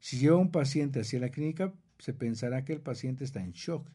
Si 0.00 0.18
lleva 0.18 0.36
un 0.36 0.50
paciente 0.50 1.00
hacia 1.00 1.20
la 1.20 1.30
clínica, 1.30 1.72
se 1.98 2.12
pensará 2.12 2.64
que 2.64 2.72
el 2.72 2.80
paciente 2.80 3.24
está 3.24 3.42
en 3.42 3.52
shock 3.52 3.88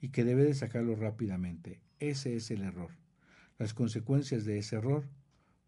y 0.00 0.08
que 0.08 0.24
debe 0.24 0.44
de 0.44 0.54
sacarlo 0.54 0.96
rápidamente. 0.96 1.80
Ese 2.00 2.34
es 2.36 2.50
el 2.50 2.62
error. 2.62 2.90
Las 3.58 3.74
consecuencias 3.74 4.44
de 4.44 4.58
ese 4.58 4.76
error 4.76 5.08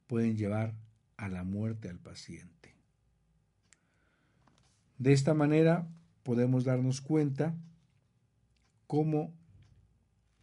pueden 0.06 0.36
llevar 0.36 0.74
a 1.16 1.28
la 1.28 1.44
muerte 1.44 1.88
al 1.88 1.98
paciente. 1.98 2.74
De 4.98 5.12
esta 5.12 5.34
manera 5.34 5.88
podemos 6.22 6.64
darnos 6.64 7.00
cuenta 7.00 7.56
cómo 8.86 9.32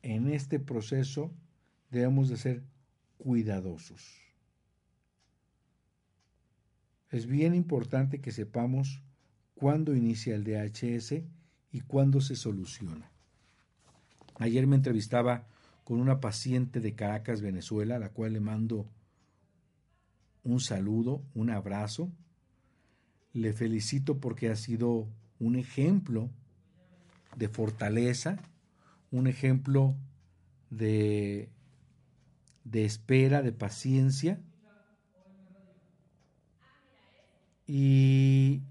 en 0.01 0.29
este 0.29 0.59
proceso 0.59 1.33
debemos 1.89 2.29
de 2.29 2.37
ser 2.37 2.63
cuidadosos. 3.17 4.24
Es 7.15 7.27
bien 7.27 7.55
importante 7.55 8.19
que 8.19 8.33
sepamos 8.33 9.01
cuándo 9.53 9.95
inicia 9.95 10.35
el 10.35 10.43
DHS 10.43 11.23
y 11.71 11.79
cuándo 11.79 12.19
se 12.19 12.35
soluciona. 12.35 13.09
Ayer 14.37 14.67
me 14.67 14.75
entrevistaba 14.75 15.47
con 15.85 16.01
una 16.01 16.19
paciente 16.19 16.81
de 16.81 16.93
Caracas, 16.93 17.39
Venezuela, 17.39 17.95
a 17.95 17.99
la 17.99 18.09
cual 18.09 18.33
le 18.33 18.41
mando 18.41 18.85
un 20.43 20.59
saludo, 20.59 21.23
un 21.33 21.51
abrazo. 21.51 22.11
Le 23.31 23.53
felicito 23.53 24.19
porque 24.19 24.49
ha 24.49 24.57
sido 24.57 25.07
un 25.39 25.55
ejemplo 25.55 26.29
de 27.37 27.47
fortaleza, 27.47 28.39
un 29.09 29.27
ejemplo 29.27 29.95
de, 30.69 31.47
de 32.65 32.83
espera, 32.83 33.41
de 33.41 33.53
paciencia. 33.53 34.41
Y 37.67 38.61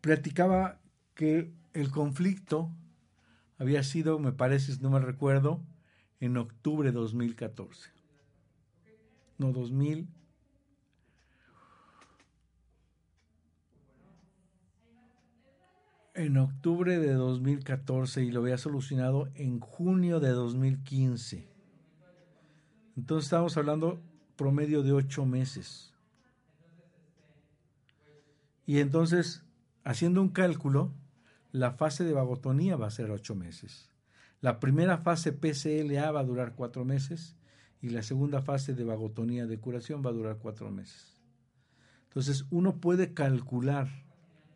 platicaba 0.00 0.80
que 1.14 1.52
el 1.72 1.90
conflicto 1.90 2.70
había 3.58 3.82
sido, 3.82 4.18
me 4.18 4.32
parece, 4.32 4.72
no 4.80 4.90
me 4.90 5.00
recuerdo, 5.00 5.62
en 6.20 6.36
octubre 6.36 6.90
de 6.90 6.98
2014. 6.98 7.90
No, 9.38 9.52
2000. 9.52 10.08
en 16.14 16.36
octubre 16.36 16.98
de 16.98 17.12
2014 17.14 18.22
y 18.22 18.30
lo 18.30 18.40
había 18.40 18.58
solucionado 18.58 19.28
en 19.34 19.60
junio 19.60 20.20
de 20.20 20.30
2015. 20.30 21.48
Entonces 22.96 23.24
estamos 23.24 23.56
hablando 23.56 24.02
promedio 24.36 24.82
de 24.82 24.92
ocho 24.92 25.26
meses. 25.26 25.92
Y 28.66 28.78
entonces, 28.78 29.42
haciendo 29.84 30.22
un 30.22 30.28
cálculo, 30.28 30.92
la 31.50 31.72
fase 31.72 32.04
de 32.04 32.12
vagotonía 32.12 32.76
va 32.76 32.86
a 32.86 32.90
ser 32.90 33.10
ocho 33.10 33.34
meses. 33.34 33.90
La 34.40 34.60
primera 34.60 34.98
fase 34.98 35.32
PCLA 35.32 36.10
va 36.10 36.20
a 36.20 36.24
durar 36.24 36.54
cuatro 36.54 36.84
meses 36.84 37.36
y 37.80 37.90
la 37.90 38.02
segunda 38.02 38.42
fase 38.42 38.74
de 38.74 38.84
vagotonía 38.84 39.46
de 39.46 39.58
curación 39.58 40.02
va 40.04 40.10
a 40.10 40.14
durar 40.14 40.38
cuatro 40.38 40.70
meses. 40.70 41.20
Entonces 42.08 42.46
uno 42.50 42.76
puede 42.76 43.14
calcular 43.14 43.88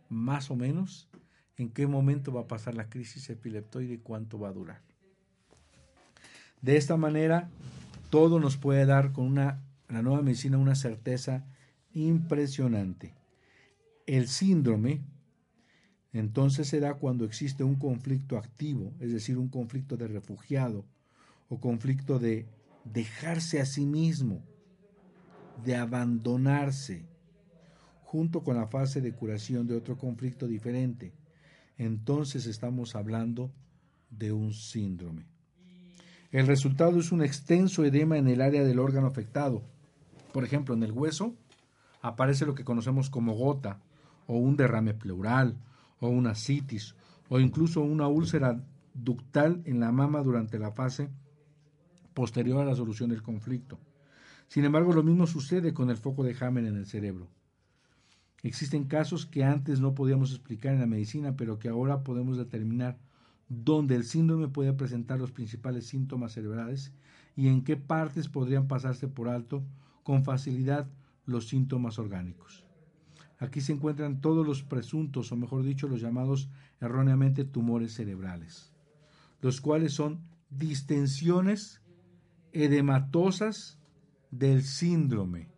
más 0.09 0.51
o 0.51 0.57
menos 0.57 1.09
en 1.57 1.71
qué 1.71 1.87
momento 1.87 2.33
va 2.33 2.43
a 2.43 2.49
pasar 2.49 2.75
la 2.75 2.89
crisis 2.89 3.31
epileptoide 3.31 3.95
y 3.95 3.99
cuánto 3.99 4.39
va 4.39 4.49
a 4.49 4.53
durar. 4.53 4.83
De 6.61 6.77
esta 6.77 6.97
manera, 6.97 7.49
todo 8.11 8.41
nos 8.41 8.57
puede 8.57 8.87
dar 8.87 9.13
con 9.13 9.27
una, 9.27 9.63
la 9.89 10.03
nueva 10.03 10.23
medicina 10.23 10.59
una 10.59 10.75
certeza 10.75 11.45
impresionante. 11.93 13.15
El 14.07 14.29
síndrome 14.29 15.03
entonces 16.13 16.69
se 16.69 16.81
da 16.81 16.95
cuando 16.95 17.27
existe 17.27 17.63
un 17.63 17.75
conflicto 17.75 18.39
activo, 18.39 18.95
es 19.01 19.13
decir, 19.13 19.37
un 19.37 19.49
conflicto 19.49 19.99
de 19.99 20.09
refugiado 20.09 20.87
o 21.51 21.61
conflicto 21.61 22.19
de 22.19 22.47
dejarse 22.85 23.61
a 23.61 23.67
sí 23.67 23.85
mismo, 23.85 24.43
de 25.63 25.77
abandonarse, 25.77 27.05
junto 28.03 28.43
con 28.43 28.57
la 28.57 28.67
fase 28.67 29.03
de 29.03 29.13
curación 29.13 29.67
de 29.67 29.77
otro 29.77 29.99
conflicto 29.99 30.47
diferente. 30.47 31.13
Entonces 31.77 32.47
estamos 32.47 32.97
hablando 32.97 33.53
de 34.09 34.33
un 34.33 34.55
síndrome. 34.55 35.27
El 36.33 36.47
resultado 36.47 36.99
es 36.99 37.13
un 37.13 37.23
extenso 37.23 37.85
edema 37.85 38.17
en 38.17 38.29
el 38.29 38.41
área 38.41 38.65
del 38.65 38.79
órgano 38.79 39.07
afectado. 39.07 39.65
Por 40.37 40.45
ejemplo, 40.45 40.75
en 40.75 40.83
el 40.83 40.93
hueso 40.93 41.35
aparece 42.03 42.45
lo 42.45 42.55
que 42.55 42.63
conocemos 42.63 43.09
como 43.09 43.33
gota, 43.33 43.81
o 44.27 44.37
un 44.37 44.55
derrame 44.55 44.93
pleural, 44.93 45.57
o 45.99 46.09
una 46.09 46.35
citis, 46.35 46.95
o 47.31 47.41
incluso 47.41 47.81
una 47.81 48.07
úlcera 48.07 48.63
ductal 48.93 49.63
en 49.65 49.81
la 49.81 49.93
mama 49.93 50.23
durante 50.23 50.59
la 50.59 50.73
fase 50.73 51.09
posterior 52.13 52.61
a 52.61 52.67
la 52.67 52.75
solución 52.75 53.09
del 53.09 53.23
conflicto. 53.23 53.79
Sin 54.47 54.67
embargo, 54.67 54.93
lo 54.93 55.03
mismo 55.03 55.27
sucede 55.27 55.73
con 55.73 55.89
el 55.89 55.97
foco 55.97 56.23
de 56.23 56.37
Hammer 56.39 56.67
en 56.67 56.77
el 56.77 56.85
cerebro. 56.85 57.29
Existen 58.43 58.85
casos 58.85 59.25
que 59.25 59.43
antes 59.43 59.81
no 59.81 59.95
podíamos 59.95 60.33
explicar 60.33 60.75
en 60.75 60.81
la 60.81 60.87
medicina, 60.87 61.35
pero 61.35 61.59
que 61.59 61.71
ahora 61.71 62.05
podemos 62.05 62.37
determinar 62.37 62.99
dónde 63.49 63.95
el 63.95 64.05
síndrome 64.05 64.49
puede 64.49 64.75
presentar 64.75 65.19
los 65.19 65.33
principales 65.33 65.87
síntomas 65.87 66.33
cerebrales 66.33 66.93
y 67.37 67.49
en 67.49 67.65
qué 67.65 67.79
partes 67.79 68.29
podrían 68.29 68.69
pasarse 68.69 69.09
por 69.09 69.31
alto 69.31 69.63
con 70.07 70.23
facilidad 70.23 70.89
los 71.25 71.49
síntomas 71.49 71.99
orgánicos. 71.99 72.65
Aquí 73.41 73.61
se 73.61 73.73
encuentran 73.73 74.21
todos 74.21 74.47
los 74.47 74.63
presuntos, 74.63 75.33
o 75.33 75.37
mejor 75.37 75.65
dicho, 75.65 75.89
los 75.89 76.01
llamados 76.01 76.49
erróneamente 76.81 77.45
tumores 77.45 77.95
cerebrales, 77.95 78.73
los 79.41 79.61
cuales 79.61 79.95
son 79.95 80.21
distensiones 80.49 81.83
edematosas 82.53 83.81
del 84.31 84.63
síndrome. 84.63 85.49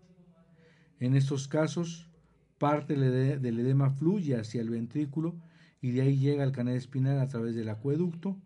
En 0.98 1.14
estos 1.14 1.46
casos, 1.46 2.08
parte 2.56 2.96
del 2.96 3.60
edema 3.60 3.90
fluye 3.90 4.34
hacia 4.34 4.62
el 4.62 4.70
ventrículo 4.70 5.36
y 5.82 5.90
de 5.90 6.00
ahí 6.00 6.16
llega 6.16 6.42
al 6.42 6.52
canal 6.52 6.74
espinal 6.74 7.20
a 7.20 7.28
través 7.28 7.54
del 7.54 7.68
acueducto, 7.68 8.38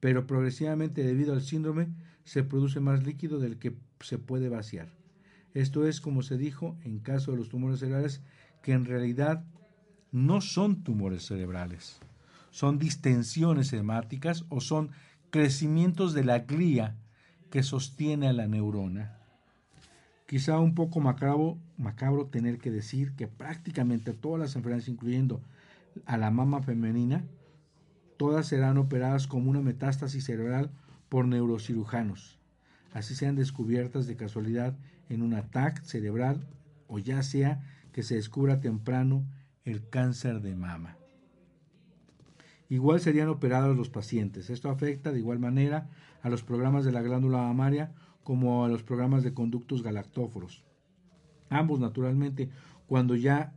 pero 0.00 0.26
progresivamente 0.26 1.04
debido 1.04 1.34
al 1.34 1.42
síndrome 1.42 1.92
se 2.24 2.42
produce 2.42 2.80
más 2.80 3.04
líquido 3.04 3.38
del 3.38 3.58
que 3.58 3.76
se 4.00 4.16
puede 4.16 4.48
vaciar. 4.48 5.01
Esto 5.54 5.86
es, 5.86 6.00
como 6.00 6.22
se 6.22 6.38
dijo, 6.38 6.76
en 6.84 6.98
caso 6.98 7.32
de 7.32 7.38
los 7.38 7.48
tumores 7.48 7.80
cerebrales, 7.80 8.22
que 8.62 8.72
en 8.72 8.84
realidad 8.84 9.44
no 10.10 10.40
son 10.40 10.82
tumores 10.82 11.26
cerebrales, 11.26 11.98
son 12.50 12.78
distensiones 12.78 13.72
hemáticas 13.72 14.44
o 14.48 14.60
son 14.60 14.90
crecimientos 15.30 16.14
de 16.14 16.24
la 16.24 16.40
glía 16.40 16.96
que 17.50 17.62
sostiene 17.62 18.28
a 18.28 18.32
la 18.32 18.46
neurona. 18.46 19.18
Quizá 20.26 20.58
un 20.58 20.74
poco 20.74 21.00
macabro, 21.00 21.58
macabro 21.76 22.26
tener 22.26 22.58
que 22.58 22.70
decir 22.70 23.12
que 23.12 23.28
prácticamente 23.28 24.14
todas 24.14 24.40
las 24.40 24.56
enfermedades, 24.56 24.88
incluyendo 24.88 25.42
a 26.06 26.16
la 26.16 26.30
mama 26.30 26.62
femenina, 26.62 27.24
todas 28.16 28.46
serán 28.46 28.78
operadas 28.78 29.26
como 29.26 29.50
una 29.50 29.60
metástasis 29.60 30.24
cerebral 30.24 30.70
por 31.10 31.26
neurocirujanos. 31.26 32.38
Así 32.94 33.14
sean 33.14 33.36
descubiertas 33.36 34.06
de 34.06 34.16
casualidad 34.16 34.74
en 35.08 35.22
un 35.22 35.34
ataque 35.34 35.82
cerebral 35.84 36.46
o 36.88 36.98
ya 36.98 37.22
sea 37.22 37.62
que 37.92 38.02
se 38.02 38.14
descubra 38.16 38.60
temprano 38.60 39.24
el 39.64 39.88
cáncer 39.88 40.40
de 40.40 40.56
mama. 40.56 40.96
Igual 42.68 43.00
serían 43.00 43.28
operados 43.28 43.76
los 43.76 43.90
pacientes. 43.90 44.48
Esto 44.48 44.70
afecta 44.70 45.12
de 45.12 45.18
igual 45.18 45.38
manera 45.38 45.90
a 46.22 46.30
los 46.30 46.42
programas 46.42 46.84
de 46.84 46.92
la 46.92 47.02
glándula 47.02 47.38
mamaria 47.38 47.92
como 48.24 48.64
a 48.64 48.68
los 48.68 48.82
programas 48.82 49.22
de 49.24 49.34
conductos 49.34 49.82
galactóforos. 49.82 50.64
Ambos, 51.50 51.80
naturalmente, 51.80 52.48
cuando 52.86 53.14
ya 53.14 53.54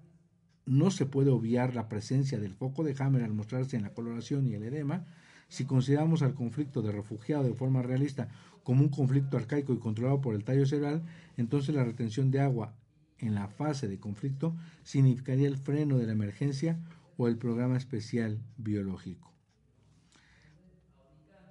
no 0.65 0.91
se 0.91 1.05
puede 1.05 1.29
obviar 1.29 1.75
la 1.75 1.87
presencia 1.87 2.39
del 2.39 2.53
foco 2.53 2.83
de 2.83 2.95
Hammer 2.99 3.23
al 3.23 3.33
mostrarse 3.33 3.77
en 3.77 3.83
la 3.83 3.93
coloración 3.93 4.47
y 4.47 4.55
el 4.55 4.63
edema, 4.63 5.05
si 5.47 5.65
consideramos 5.65 6.21
al 6.21 6.33
conflicto 6.33 6.81
de 6.81 6.91
refugiado 6.91 7.43
de 7.43 7.53
forma 7.53 7.81
realista 7.81 8.29
como 8.63 8.81
un 8.81 8.89
conflicto 8.89 9.37
arcaico 9.37 9.73
y 9.73 9.79
controlado 9.79 10.21
por 10.21 10.35
el 10.35 10.43
tallo 10.43 10.65
cerebral, 10.65 11.03
entonces 11.37 11.75
la 11.75 11.83
retención 11.83 12.31
de 12.31 12.41
agua 12.41 12.73
en 13.19 13.35
la 13.35 13.47
fase 13.47 13.87
de 13.87 13.99
conflicto 13.99 14.55
significaría 14.83 15.47
el 15.47 15.57
freno 15.57 15.97
de 15.97 16.05
la 16.05 16.13
emergencia 16.13 16.79
o 17.17 17.27
el 17.27 17.37
programa 17.37 17.77
especial 17.77 18.41
biológico. 18.57 19.31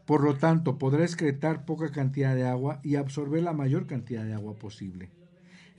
Por 0.07 0.23
lo 0.23 0.37
tanto, 0.37 0.77
podrá 0.77 1.03
excretar 1.03 1.65
poca 1.65 1.91
cantidad 1.91 2.35
de 2.35 2.47
agua 2.47 2.81
y 2.83 2.97
absorber 2.97 3.43
la 3.43 3.55
mayor 3.55 3.87
cantidad 3.87 4.25
de 4.25 4.35
agua 4.35 4.55
posible. 4.55 5.11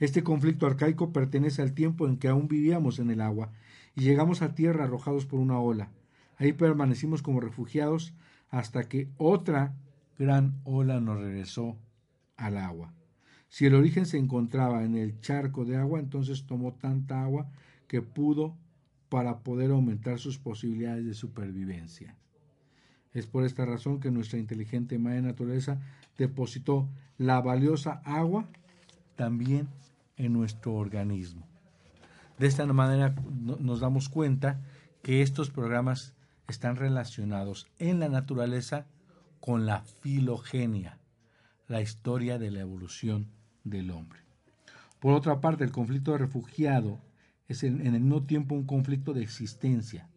Este 0.00 0.24
conflicto 0.24 0.66
arcaico 0.66 1.12
pertenece 1.12 1.62
al 1.62 1.72
tiempo 1.72 2.08
en 2.08 2.16
que 2.16 2.28
aún 2.28 2.48
vivíamos 2.48 2.98
en 2.98 3.10
el 3.10 3.20
agua 3.20 3.52
y 3.94 4.02
llegamos 4.02 4.42
a 4.42 4.54
tierra 4.54 4.84
arrojados 4.84 5.26
por 5.26 5.38
una 5.38 5.60
ola. 5.60 5.90
Ahí 6.38 6.52
permanecimos 6.52 7.22
como 7.22 7.40
refugiados 7.40 8.14
hasta 8.50 8.88
que 8.88 9.08
otra 9.16 9.74
gran 10.18 10.60
ola 10.64 11.00
nos 11.00 11.20
regresó 11.20 11.76
al 12.36 12.58
agua. 12.58 12.92
Si 13.48 13.66
el 13.66 13.74
origen 13.74 14.06
se 14.06 14.18
encontraba 14.18 14.84
en 14.84 14.96
el 14.96 15.20
charco 15.20 15.64
de 15.64 15.76
agua, 15.76 16.00
entonces 16.00 16.46
tomó 16.46 16.74
tanta 16.74 17.22
agua 17.22 17.48
que 17.86 18.02
pudo 18.02 18.54
para 19.08 19.38
poder 19.38 19.70
aumentar 19.70 20.18
sus 20.18 20.38
posibilidades 20.38 21.06
de 21.06 21.14
supervivencia. 21.14 22.16
Es 23.14 23.26
por 23.26 23.44
esta 23.44 23.64
razón 23.64 24.00
que 24.00 24.10
nuestra 24.10 24.38
inteligente 24.38 24.98
madre 24.98 25.22
naturaleza 25.22 25.80
depositó 26.18 26.88
la 27.16 27.40
valiosa 27.40 28.02
agua 28.04 28.46
también 29.14 29.68
en 30.16 30.32
nuestro 30.32 30.74
organismo. 30.74 31.46
De 32.38 32.46
esta 32.46 32.66
manera 32.66 33.14
nos 33.58 33.80
damos 33.80 34.08
cuenta 34.08 34.60
que 35.02 35.22
estos 35.22 35.50
programas 35.50 36.15
están 36.48 36.76
relacionados 36.76 37.66
en 37.78 38.00
la 38.00 38.08
naturaleza 38.08 38.86
con 39.40 39.66
la 39.66 39.82
filogenia, 39.82 40.98
la 41.68 41.80
historia 41.80 42.38
de 42.38 42.50
la 42.50 42.60
evolución 42.60 43.28
del 43.64 43.90
hombre. 43.90 44.20
Por 45.00 45.14
otra 45.14 45.40
parte, 45.40 45.64
el 45.64 45.72
conflicto 45.72 46.12
de 46.12 46.18
refugiado 46.18 47.00
es 47.48 47.62
en, 47.62 47.80
el 47.86 48.00
mismo 48.00 48.24
tiempo 48.24 48.54
un 48.54 48.64
conflicto 48.64 49.12
de 49.12 49.22
existencia. 49.22 50.08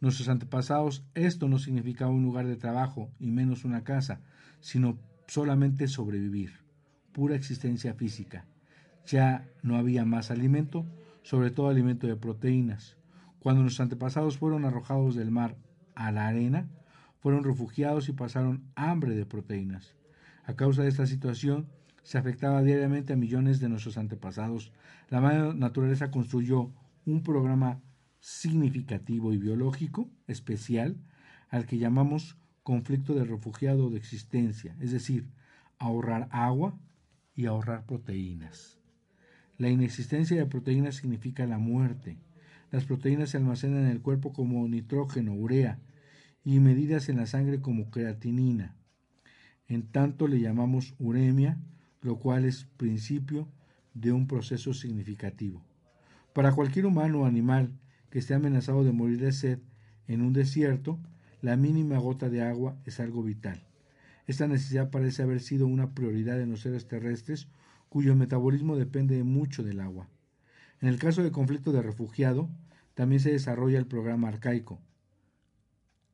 Nuestros 0.00 0.28
antepasados 0.28 1.04
esto 1.14 1.48
no 1.48 1.58
significaba 1.58 2.10
un 2.10 2.22
lugar 2.22 2.46
de 2.46 2.56
trabajo 2.56 3.10
y 3.18 3.30
menos 3.30 3.64
una 3.64 3.84
casa, 3.84 4.20
sino 4.60 4.98
solamente 5.26 5.88
sobrevivir, 5.88 6.60
pura 7.12 7.36
existencia 7.36 7.94
física. 7.94 8.44
Ya 9.06 9.48
no 9.62 9.76
había 9.76 10.04
más 10.04 10.30
alimento, 10.30 10.86
sobre 11.22 11.50
todo 11.50 11.68
alimento 11.68 12.06
de 12.06 12.16
proteínas. 12.16 12.96
Cuando 13.44 13.60
nuestros 13.60 13.82
antepasados 13.82 14.38
fueron 14.38 14.64
arrojados 14.64 15.14
del 15.16 15.30
mar 15.30 15.54
a 15.94 16.10
la 16.12 16.28
arena, 16.28 16.66
fueron 17.18 17.44
refugiados 17.44 18.08
y 18.08 18.14
pasaron 18.14 18.64
hambre 18.74 19.14
de 19.14 19.26
proteínas. 19.26 19.94
A 20.46 20.54
causa 20.54 20.82
de 20.82 20.88
esta 20.88 21.06
situación, 21.06 21.66
se 22.02 22.16
afectaba 22.16 22.62
diariamente 22.62 23.12
a 23.12 23.16
millones 23.16 23.60
de 23.60 23.68
nuestros 23.68 23.98
antepasados. 23.98 24.72
La 25.10 25.20
madre 25.20 25.52
naturaleza 25.52 26.10
construyó 26.10 26.72
un 27.04 27.22
programa 27.22 27.82
significativo 28.18 29.34
y 29.34 29.36
biológico 29.36 30.08
especial 30.26 30.96
al 31.50 31.66
que 31.66 31.76
llamamos 31.76 32.38
conflicto 32.62 33.12
de 33.12 33.26
refugiado 33.26 33.90
de 33.90 33.98
existencia, 33.98 34.74
es 34.80 34.90
decir, 34.90 35.28
ahorrar 35.78 36.28
agua 36.30 36.78
y 37.34 37.44
ahorrar 37.44 37.84
proteínas. 37.84 38.78
La 39.58 39.68
inexistencia 39.68 40.38
de 40.38 40.46
proteínas 40.46 40.94
significa 40.94 41.44
la 41.44 41.58
muerte. 41.58 42.16
Las 42.70 42.84
proteínas 42.84 43.30
se 43.30 43.36
almacenan 43.36 43.84
en 43.84 43.90
el 43.90 44.00
cuerpo 44.00 44.32
como 44.32 44.66
nitrógeno, 44.68 45.34
urea, 45.34 45.78
y 46.44 46.60
medidas 46.60 47.08
en 47.08 47.16
la 47.16 47.26
sangre 47.26 47.60
como 47.60 47.90
creatinina. 47.90 48.76
En 49.66 49.86
tanto 49.90 50.28
le 50.28 50.40
llamamos 50.40 50.94
uremia, 50.98 51.58
lo 52.02 52.18
cual 52.18 52.44
es 52.44 52.64
principio 52.76 53.48
de 53.94 54.12
un 54.12 54.26
proceso 54.26 54.74
significativo. 54.74 55.64
Para 56.34 56.52
cualquier 56.52 56.86
humano 56.86 57.20
o 57.20 57.26
animal 57.26 57.72
que 58.10 58.18
esté 58.18 58.34
amenazado 58.34 58.84
de 58.84 58.92
morir 58.92 59.18
de 59.18 59.32
sed 59.32 59.60
en 60.06 60.20
un 60.20 60.32
desierto, 60.32 60.98
la 61.40 61.56
mínima 61.56 61.98
gota 61.98 62.28
de 62.28 62.42
agua 62.42 62.76
es 62.84 63.00
algo 63.00 63.22
vital. 63.22 63.64
Esta 64.26 64.46
necesidad 64.46 64.90
parece 64.90 65.22
haber 65.22 65.40
sido 65.40 65.66
una 65.66 65.94
prioridad 65.94 66.40
en 66.40 66.50
los 66.50 66.60
seres 66.60 66.86
terrestres 66.86 67.48
cuyo 67.88 68.16
metabolismo 68.16 68.76
depende 68.76 69.22
mucho 69.24 69.62
del 69.62 69.80
agua. 69.80 70.08
En 70.80 70.88
el 70.88 70.98
caso 70.98 71.22
del 71.22 71.32
conflicto 71.32 71.72
de 71.72 71.82
refugiado, 71.82 72.48
también 72.94 73.20
se 73.20 73.32
desarrolla 73.32 73.78
el 73.78 73.86
programa 73.86 74.28
arcaico. 74.28 74.80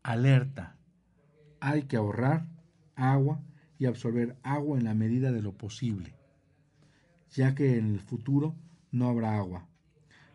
Alerta. 0.03 0.77
Hay 1.61 1.83
que 1.83 1.97
ahorrar 1.97 2.47
agua 2.95 3.43
y 3.79 3.87
absorber 3.87 4.37
agua 4.43 4.79
en 4.79 4.85
la 4.85 4.95
medida 4.95 5.33
de 5.33 5.43
lo 5.43 5.53
posible, 5.53 6.15
ya 7.31 7.55
que 7.55 7.79
en 7.79 7.93
el 7.93 8.01
futuro 8.01 8.55
no 8.93 9.09
habrá 9.09 9.37
agua. 9.37 9.67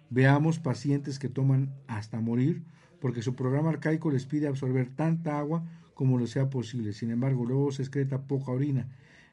Veamos 0.09 0.59
pacientes 0.59 1.19
que 1.19 1.29
toman 1.29 1.73
hasta 1.87 2.21
morir 2.21 2.63
porque 2.99 3.21
su 3.21 3.35
programa 3.35 3.69
arcaico 3.69 4.11
les 4.11 4.25
pide 4.25 4.47
absorber 4.47 4.89
tanta 4.89 5.37
agua 5.37 5.63
como 5.93 6.17
lo 6.17 6.27
sea 6.27 6.49
posible. 6.49 6.93
Sin 6.93 7.11
embargo, 7.11 7.45
luego 7.45 7.71
se 7.71 7.81
excreta 7.81 8.27
poca 8.27 8.51
orina. 8.51 8.87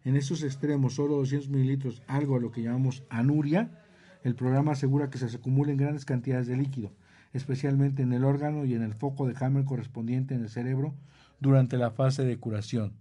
En 0.04 0.16
estos 0.16 0.42
extremos, 0.42 0.94
solo 0.94 1.16
200 1.16 1.48
mililitros, 1.50 2.02
algo 2.06 2.36
a 2.36 2.40
lo 2.40 2.50
que 2.50 2.62
llamamos 2.62 3.04
anuria, 3.08 3.82
el 4.22 4.34
programa 4.34 4.72
asegura 4.72 5.10
que 5.10 5.18
se 5.18 5.36
acumulen 5.36 5.76
grandes 5.76 6.04
cantidades 6.04 6.46
de 6.46 6.56
líquido, 6.56 6.92
especialmente 7.32 8.02
en 8.02 8.12
el 8.12 8.24
órgano 8.24 8.64
y 8.64 8.74
en 8.74 8.82
el 8.82 8.94
foco 8.94 9.26
de 9.26 9.34
Hammer 9.38 9.64
correspondiente 9.64 10.34
en 10.34 10.42
el 10.42 10.48
cerebro 10.48 10.94
durante 11.40 11.76
la 11.76 11.90
fase 11.90 12.24
de 12.24 12.38
curación. 12.38 12.92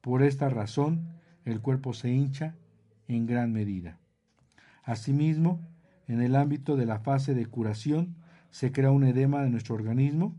Por 0.00 0.22
esta 0.22 0.48
razón, 0.48 1.08
el 1.44 1.60
cuerpo 1.60 1.94
se 1.94 2.10
hincha 2.10 2.54
en 3.08 3.26
gran 3.26 3.52
medida. 3.52 3.98
Asimismo, 4.82 5.60
en 6.06 6.20
el 6.20 6.36
ámbito 6.36 6.76
de 6.76 6.86
la 6.86 6.98
fase 6.98 7.34
de 7.34 7.46
curación, 7.46 8.16
se 8.50 8.70
crea 8.70 8.90
un 8.90 9.04
edema 9.04 9.42
de 9.42 9.50
nuestro 9.50 9.74
organismo, 9.74 10.34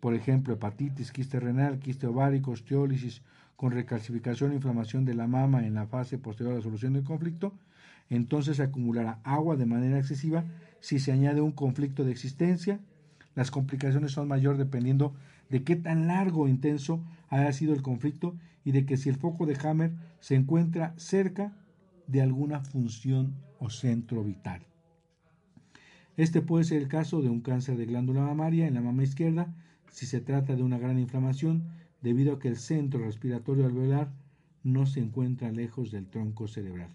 por 0.00 0.14
ejemplo, 0.14 0.54
hepatitis, 0.54 1.10
quiste 1.10 1.40
renal, 1.40 1.78
quiste 1.80 2.06
ovárico, 2.06 2.52
osteólisis, 2.52 3.22
con 3.56 3.72
recalcificación 3.72 4.52
e 4.52 4.56
inflamación 4.56 5.04
de 5.04 5.14
la 5.14 5.26
mama 5.26 5.66
en 5.66 5.74
la 5.74 5.86
fase 5.86 6.18
posterior 6.18 6.52
a 6.52 6.56
la 6.58 6.62
solución 6.62 6.92
del 6.92 7.04
conflicto, 7.04 7.54
entonces 8.10 8.58
se 8.58 8.62
acumulará 8.62 9.20
agua 9.24 9.56
de 9.56 9.66
manera 9.66 9.98
excesiva 9.98 10.44
si 10.80 10.98
se 10.98 11.12
añade 11.12 11.40
un 11.40 11.52
conflicto 11.52 12.04
de 12.04 12.12
existencia. 12.12 12.80
Las 13.34 13.50
complicaciones 13.50 14.12
son 14.12 14.28
mayor 14.28 14.56
dependiendo 14.56 15.14
de 15.50 15.64
qué 15.64 15.76
tan 15.76 16.06
largo 16.06 16.42
o 16.42 16.48
intenso 16.48 17.04
haya 17.28 17.52
sido 17.52 17.74
el 17.74 17.82
conflicto 17.82 18.36
y 18.64 18.72
de 18.72 18.86
que 18.86 18.96
si 18.96 19.08
el 19.08 19.16
foco 19.16 19.46
de 19.46 19.56
Hammer 19.62 19.92
se 20.20 20.34
encuentra 20.34 20.94
cerca 20.96 21.56
de 22.06 22.22
alguna 22.22 22.60
función 22.60 23.34
o 23.58 23.70
centro 23.70 24.22
vital. 24.22 24.62
Este 26.16 26.40
puede 26.40 26.64
ser 26.64 26.80
el 26.80 26.88
caso 26.88 27.20
de 27.20 27.28
un 27.28 27.40
cáncer 27.40 27.76
de 27.76 27.86
glándula 27.86 28.22
mamaria 28.22 28.66
en 28.66 28.74
la 28.74 28.80
mama 28.80 29.02
izquierda 29.02 29.54
si 29.90 30.06
se 30.06 30.20
trata 30.20 30.56
de 30.56 30.62
una 30.62 30.78
gran 30.78 30.98
inflamación 30.98 31.64
debido 32.02 32.34
a 32.34 32.38
que 32.38 32.48
el 32.48 32.56
centro 32.56 33.04
respiratorio 33.04 33.66
alveolar 33.66 34.12
no 34.62 34.86
se 34.86 35.00
encuentra 35.00 35.50
lejos 35.52 35.90
del 35.90 36.06
tronco 36.06 36.48
cerebral. 36.48 36.94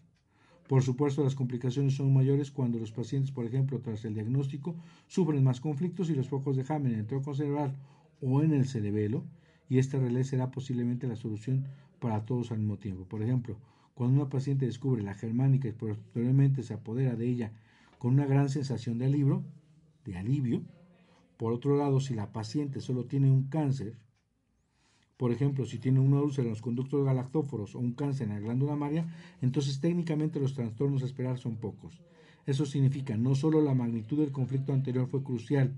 Por 0.72 0.84
supuesto, 0.84 1.22
las 1.22 1.36
complicaciones 1.36 1.96
son 1.96 2.14
mayores 2.14 2.50
cuando 2.50 2.80
los 2.80 2.94
pacientes, 2.94 3.30
por 3.30 3.46
ejemplo, 3.46 3.82
tras 3.82 4.06
el 4.06 4.14
diagnóstico, 4.14 4.74
sufren 5.06 5.44
más 5.44 5.60
conflictos 5.60 6.10
y 6.10 6.16
los 6.16 6.30
focos 6.30 6.56
de 6.56 6.64
en 6.66 6.86
el 6.86 7.06
tronco 7.06 7.34
cerebral 7.34 7.76
o 8.22 8.42
en 8.42 8.54
el 8.54 8.66
cerebelo, 8.66 9.26
y 9.68 9.80
este 9.80 10.00
relé 10.00 10.24
será 10.24 10.50
posiblemente 10.50 11.08
la 11.08 11.18
solución 11.18 11.66
para 12.00 12.24
todos 12.24 12.54
al 12.54 12.60
mismo 12.60 12.78
tiempo. 12.78 13.04
Por 13.04 13.22
ejemplo, 13.22 13.58
cuando 13.96 14.22
una 14.22 14.30
paciente 14.30 14.66
descubre 14.66 15.04
la 15.04 15.14
germánica 15.14 15.68
y 15.68 15.74
posteriormente 15.74 16.64
se 16.64 16.76
apodera 16.76 17.18
de 17.18 17.28
ella 17.28 17.52
con 17.98 18.14
una 18.14 18.26
gran 18.26 18.48
sensación 18.48 18.98
de 18.98 19.08
alivio, 19.08 19.44
de 20.06 20.16
alivio. 20.16 20.62
Por 21.36 21.52
otro 21.52 21.76
lado, 21.76 22.00
si 22.00 22.14
la 22.14 22.32
paciente 22.32 22.80
solo 22.80 23.04
tiene 23.04 23.30
un 23.30 23.44
cáncer, 23.50 23.98
por 25.22 25.32
ejemplo, 25.32 25.68
si 25.68 25.78
tiene 25.78 26.00
una 26.00 26.20
úlcera 26.20 26.46
en 26.46 26.50
los 26.50 26.64
conductos 26.64 27.06
galactóforos 27.06 27.76
o 27.76 27.80
un 27.80 27.92
cáncer 27.92 28.28
en 28.28 28.34
la 28.34 28.40
glándula 28.40 28.76
maria, 28.76 29.06
entonces 29.40 29.80
técnicamente 29.80 30.40
los 30.40 30.56
trastornos 30.56 31.04
a 31.04 31.06
esperar 31.06 31.38
son 31.38 31.58
pocos. 31.58 32.02
Eso 32.48 32.66
significa 32.66 33.16
no 33.16 33.36
solo 33.36 33.62
la 33.62 33.76
magnitud 33.76 34.18
del 34.18 34.32
conflicto 34.32 34.74
anterior 34.74 35.06
fue 35.06 35.22
crucial 35.22 35.76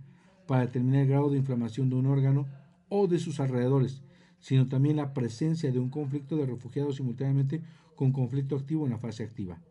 para 0.47 0.61
determinar 0.61 1.01
el 1.01 1.09
grado 1.09 1.29
de 1.29 1.39
inflamación 1.39 1.89
de 1.89 1.95
un 1.95 2.05
órgano 2.05 2.47
o 2.87 3.05
de 3.07 3.19
sus 3.19 3.41
alrededores, 3.41 4.01
sino 4.39 4.69
también 4.69 4.95
la 4.95 5.13
presencia 5.13 5.73
de 5.73 5.79
un 5.79 5.89
conflicto 5.89 6.37
de 6.37 6.45
refugiados 6.45 6.95
simultáneamente 6.95 7.61
con 7.97 8.13
conflicto 8.13 8.55
activo 8.55 8.85
en 8.85 8.91
la 8.91 8.97
fase 8.97 9.25
activa. 9.25 9.61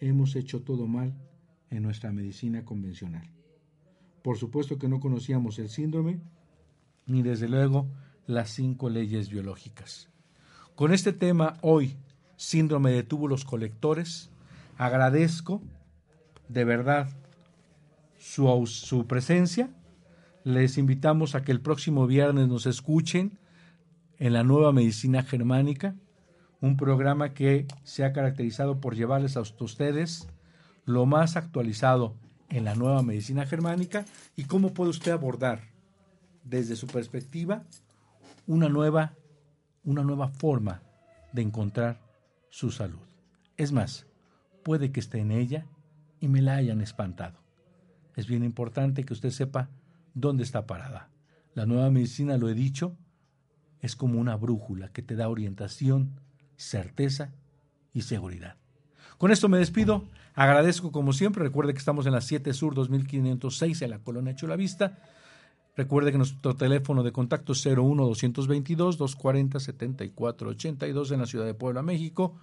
Hemos 0.00 0.34
hecho 0.34 0.62
todo 0.62 0.88
mal 0.88 1.14
en 1.70 1.84
nuestra 1.84 2.10
medicina 2.10 2.64
convencional. 2.64 3.30
Por 4.24 4.38
supuesto 4.38 4.76
que 4.76 4.88
no 4.88 4.98
conocíamos 4.98 5.60
el 5.60 5.68
síndrome 5.68 6.18
ni 7.06 7.22
desde 7.22 7.48
luego 7.48 7.86
las 8.30 8.50
cinco 8.50 8.88
leyes 8.88 9.28
biológicas. 9.28 10.08
Con 10.74 10.92
este 10.92 11.12
tema 11.12 11.56
hoy, 11.62 11.96
síndrome 12.36 12.92
de 12.92 13.02
túbulos 13.02 13.44
colectores, 13.44 14.30
agradezco 14.78 15.60
de 16.48 16.64
verdad 16.64 17.08
su, 18.18 18.66
su 18.66 19.06
presencia. 19.06 19.68
Les 20.44 20.78
invitamos 20.78 21.34
a 21.34 21.42
que 21.42 21.52
el 21.52 21.60
próximo 21.60 22.06
viernes 22.06 22.48
nos 22.48 22.66
escuchen 22.66 23.38
en 24.18 24.32
la 24.32 24.44
nueva 24.44 24.72
medicina 24.72 25.22
germánica, 25.22 25.96
un 26.60 26.76
programa 26.76 27.34
que 27.34 27.66
se 27.84 28.04
ha 28.04 28.12
caracterizado 28.12 28.80
por 28.80 28.94
llevarles 28.94 29.36
a 29.36 29.40
ustedes 29.40 30.28
lo 30.84 31.04
más 31.06 31.36
actualizado 31.36 32.14
en 32.48 32.64
la 32.64 32.74
nueva 32.74 33.02
medicina 33.02 33.46
germánica 33.46 34.04
y 34.36 34.44
cómo 34.44 34.72
puede 34.72 34.90
usted 34.90 35.12
abordar 35.12 35.62
desde 36.44 36.76
su 36.76 36.86
perspectiva 36.86 37.64
una 38.50 38.68
nueva, 38.68 39.14
una 39.84 40.02
nueva 40.02 40.26
forma 40.26 40.82
de 41.32 41.40
encontrar 41.40 42.00
su 42.48 42.72
salud. 42.72 43.06
Es 43.56 43.70
más, 43.70 44.06
puede 44.64 44.90
que 44.90 44.98
esté 44.98 45.20
en 45.20 45.30
ella 45.30 45.66
y 46.18 46.26
me 46.26 46.42
la 46.42 46.56
hayan 46.56 46.80
espantado. 46.80 47.38
Es 48.16 48.26
bien 48.26 48.42
importante 48.42 49.04
que 49.04 49.12
usted 49.12 49.30
sepa 49.30 49.68
dónde 50.14 50.42
está 50.42 50.66
parada. 50.66 51.10
La 51.54 51.64
nueva 51.64 51.92
medicina, 51.92 52.38
lo 52.38 52.48
he 52.48 52.54
dicho, 52.54 52.96
es 53.82 53.94
como 53.94 54.18
una 54.18 54.34
brújula 54.34 54.88
que 54.88 55.02
te 55.02 55.14
da 55.14 55.28
orientación, 55.28 56.18
certeza 56.56 57.30
y 57.92 58.02
seguridad. 58.02 58.56
Con 59.16 59.30
esto 59.30 59.48
me 59.48 59.58
despido. 59.58 60.08
Agradezco 60.34 60.90
como 60.90 61.12
siempre. 61.12 61.44
Recuerde 61.44 61.72
que 61.72 61.78
estamos 61.78 62.04
en 62.06 62.12
la 62.14 62.20
7 62.20 62.52
Sur 62.52 62.74
2506 62.74 63.82
en 63.82 63.90
la 63.90 64.00
colonia 64.00 64.34
Chulavista. 64.34 64.98
Recuerde 65.76 66.12
que 66.12 66.18
nuestro 66.18 66.54
teléfono 66.56 67.02
de 67.02 67.12
contacto 67.12 67.52
es 67.52 67.64
01 67.64 68.04
222 68.04 68.98
240 68.98 69.60
7482 69.60 71.10
en 71.12 71.20
la 71.20 71.26
ciudad 71.26 71.46
de 71.46 71.54
Puebla, 71.54 71.82
México. 71.82 72.36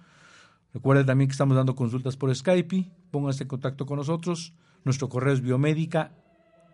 Recuerde 0.74 1.04
también 1.04 1.28
que 1.28 1.32
estamos 1.32 1.56
dando 1.56 1.74
consultas 1.74 2.16
por 2.16 2.34
Skype. 2.34 2.90
Póngase 3.10 3.44
en 3.44 3.48
contacto 3.48 3.86
con 3.86 3.98
nosotros. 3.98 4.54
Nuestro 4.84 5.08
correo 5.08 5.34
es 5.34 5.40
biomédica 5.40 6.12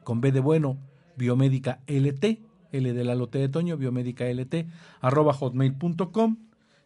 con 0.04 0.20
B 0.20 0.32
de 0.32 0.40
bueno, 0.40 0.78
biomédica 1.16 1.80
LT, 1.86 2.24
L 2.72 2.92
de 2.92 3.04
la 3.04 3.14
lote 3.14 3.38
de 3.38 3.48
Toño, 3.48 3.76
biomédica 3.76 4.24
LT, 4.26 4.66
arroba 5.00 5.32
hotmail.com 5.32 6.36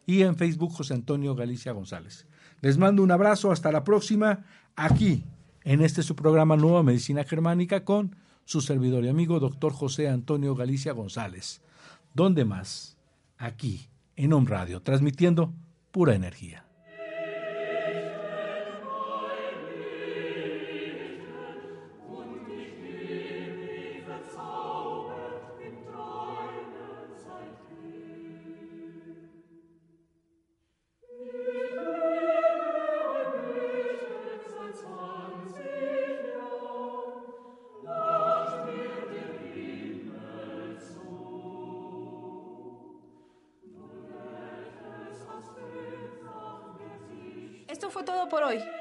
y 0.05 0.23
en 0.23 0.35
Facebook 0.35 0.71
José 0.71 0.93
Antonio 0.93 1.35
Galicia 1.35 1.73
González. 1.73 2.25
Les 2.61 2.77
mando 2.77 3.03
un 3.03 3.11
abrazo, 3.11 3.51
hasta 3.51 3.71
la 3.71 3.83
próxima, 3.83 4.45
aquí 4.75 5.23
en 5.63 5.81
este 5.81 6.01
su 6.01 6.15
programa 6.15 6.55
Nueva 6.55 6.83
Medicina 6.83 7.23
Germánica 7.23 7.83
con 7.83 8.15
su 8.49 8.61
servidor 8.61 9.05
y 9.05 9.09
amigo 9.09 9.39
doctor 9.39 9.71
José 9.73 10.09
Antonio 10.09 10.55
Galicia 10.55 10.91
González. 10.91 11.61
¿Dónde 12.15 12.45
más? 12.45 12.97
Aquí, 13.37 13.85
en 14.15 14.33
Home 14.33 14.49
Radio, 14.49 14.81
transmitiendo 14.81 15.53
pura 15.91 16.15
energía. 16.15 16.65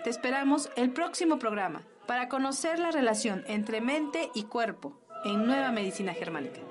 Te 0.08 0.12
esperamos 0.12 0.70
el 0.74 0.90
próximo 0.90 1.38
programa. 1.38 1.82
para 2.06 2.30
conocer 2.30 2.78
la 2.78 2.90
relación 2.90 3.44
entre 3.46 3.82
mente 3.82 4.30
y 4.34 4.44
cuerpo 4.44 4.98
en 5.26 5.44
Nueva 5.44 5.70
Medicina 5.70 6.14
Germánica. 6.14 6.62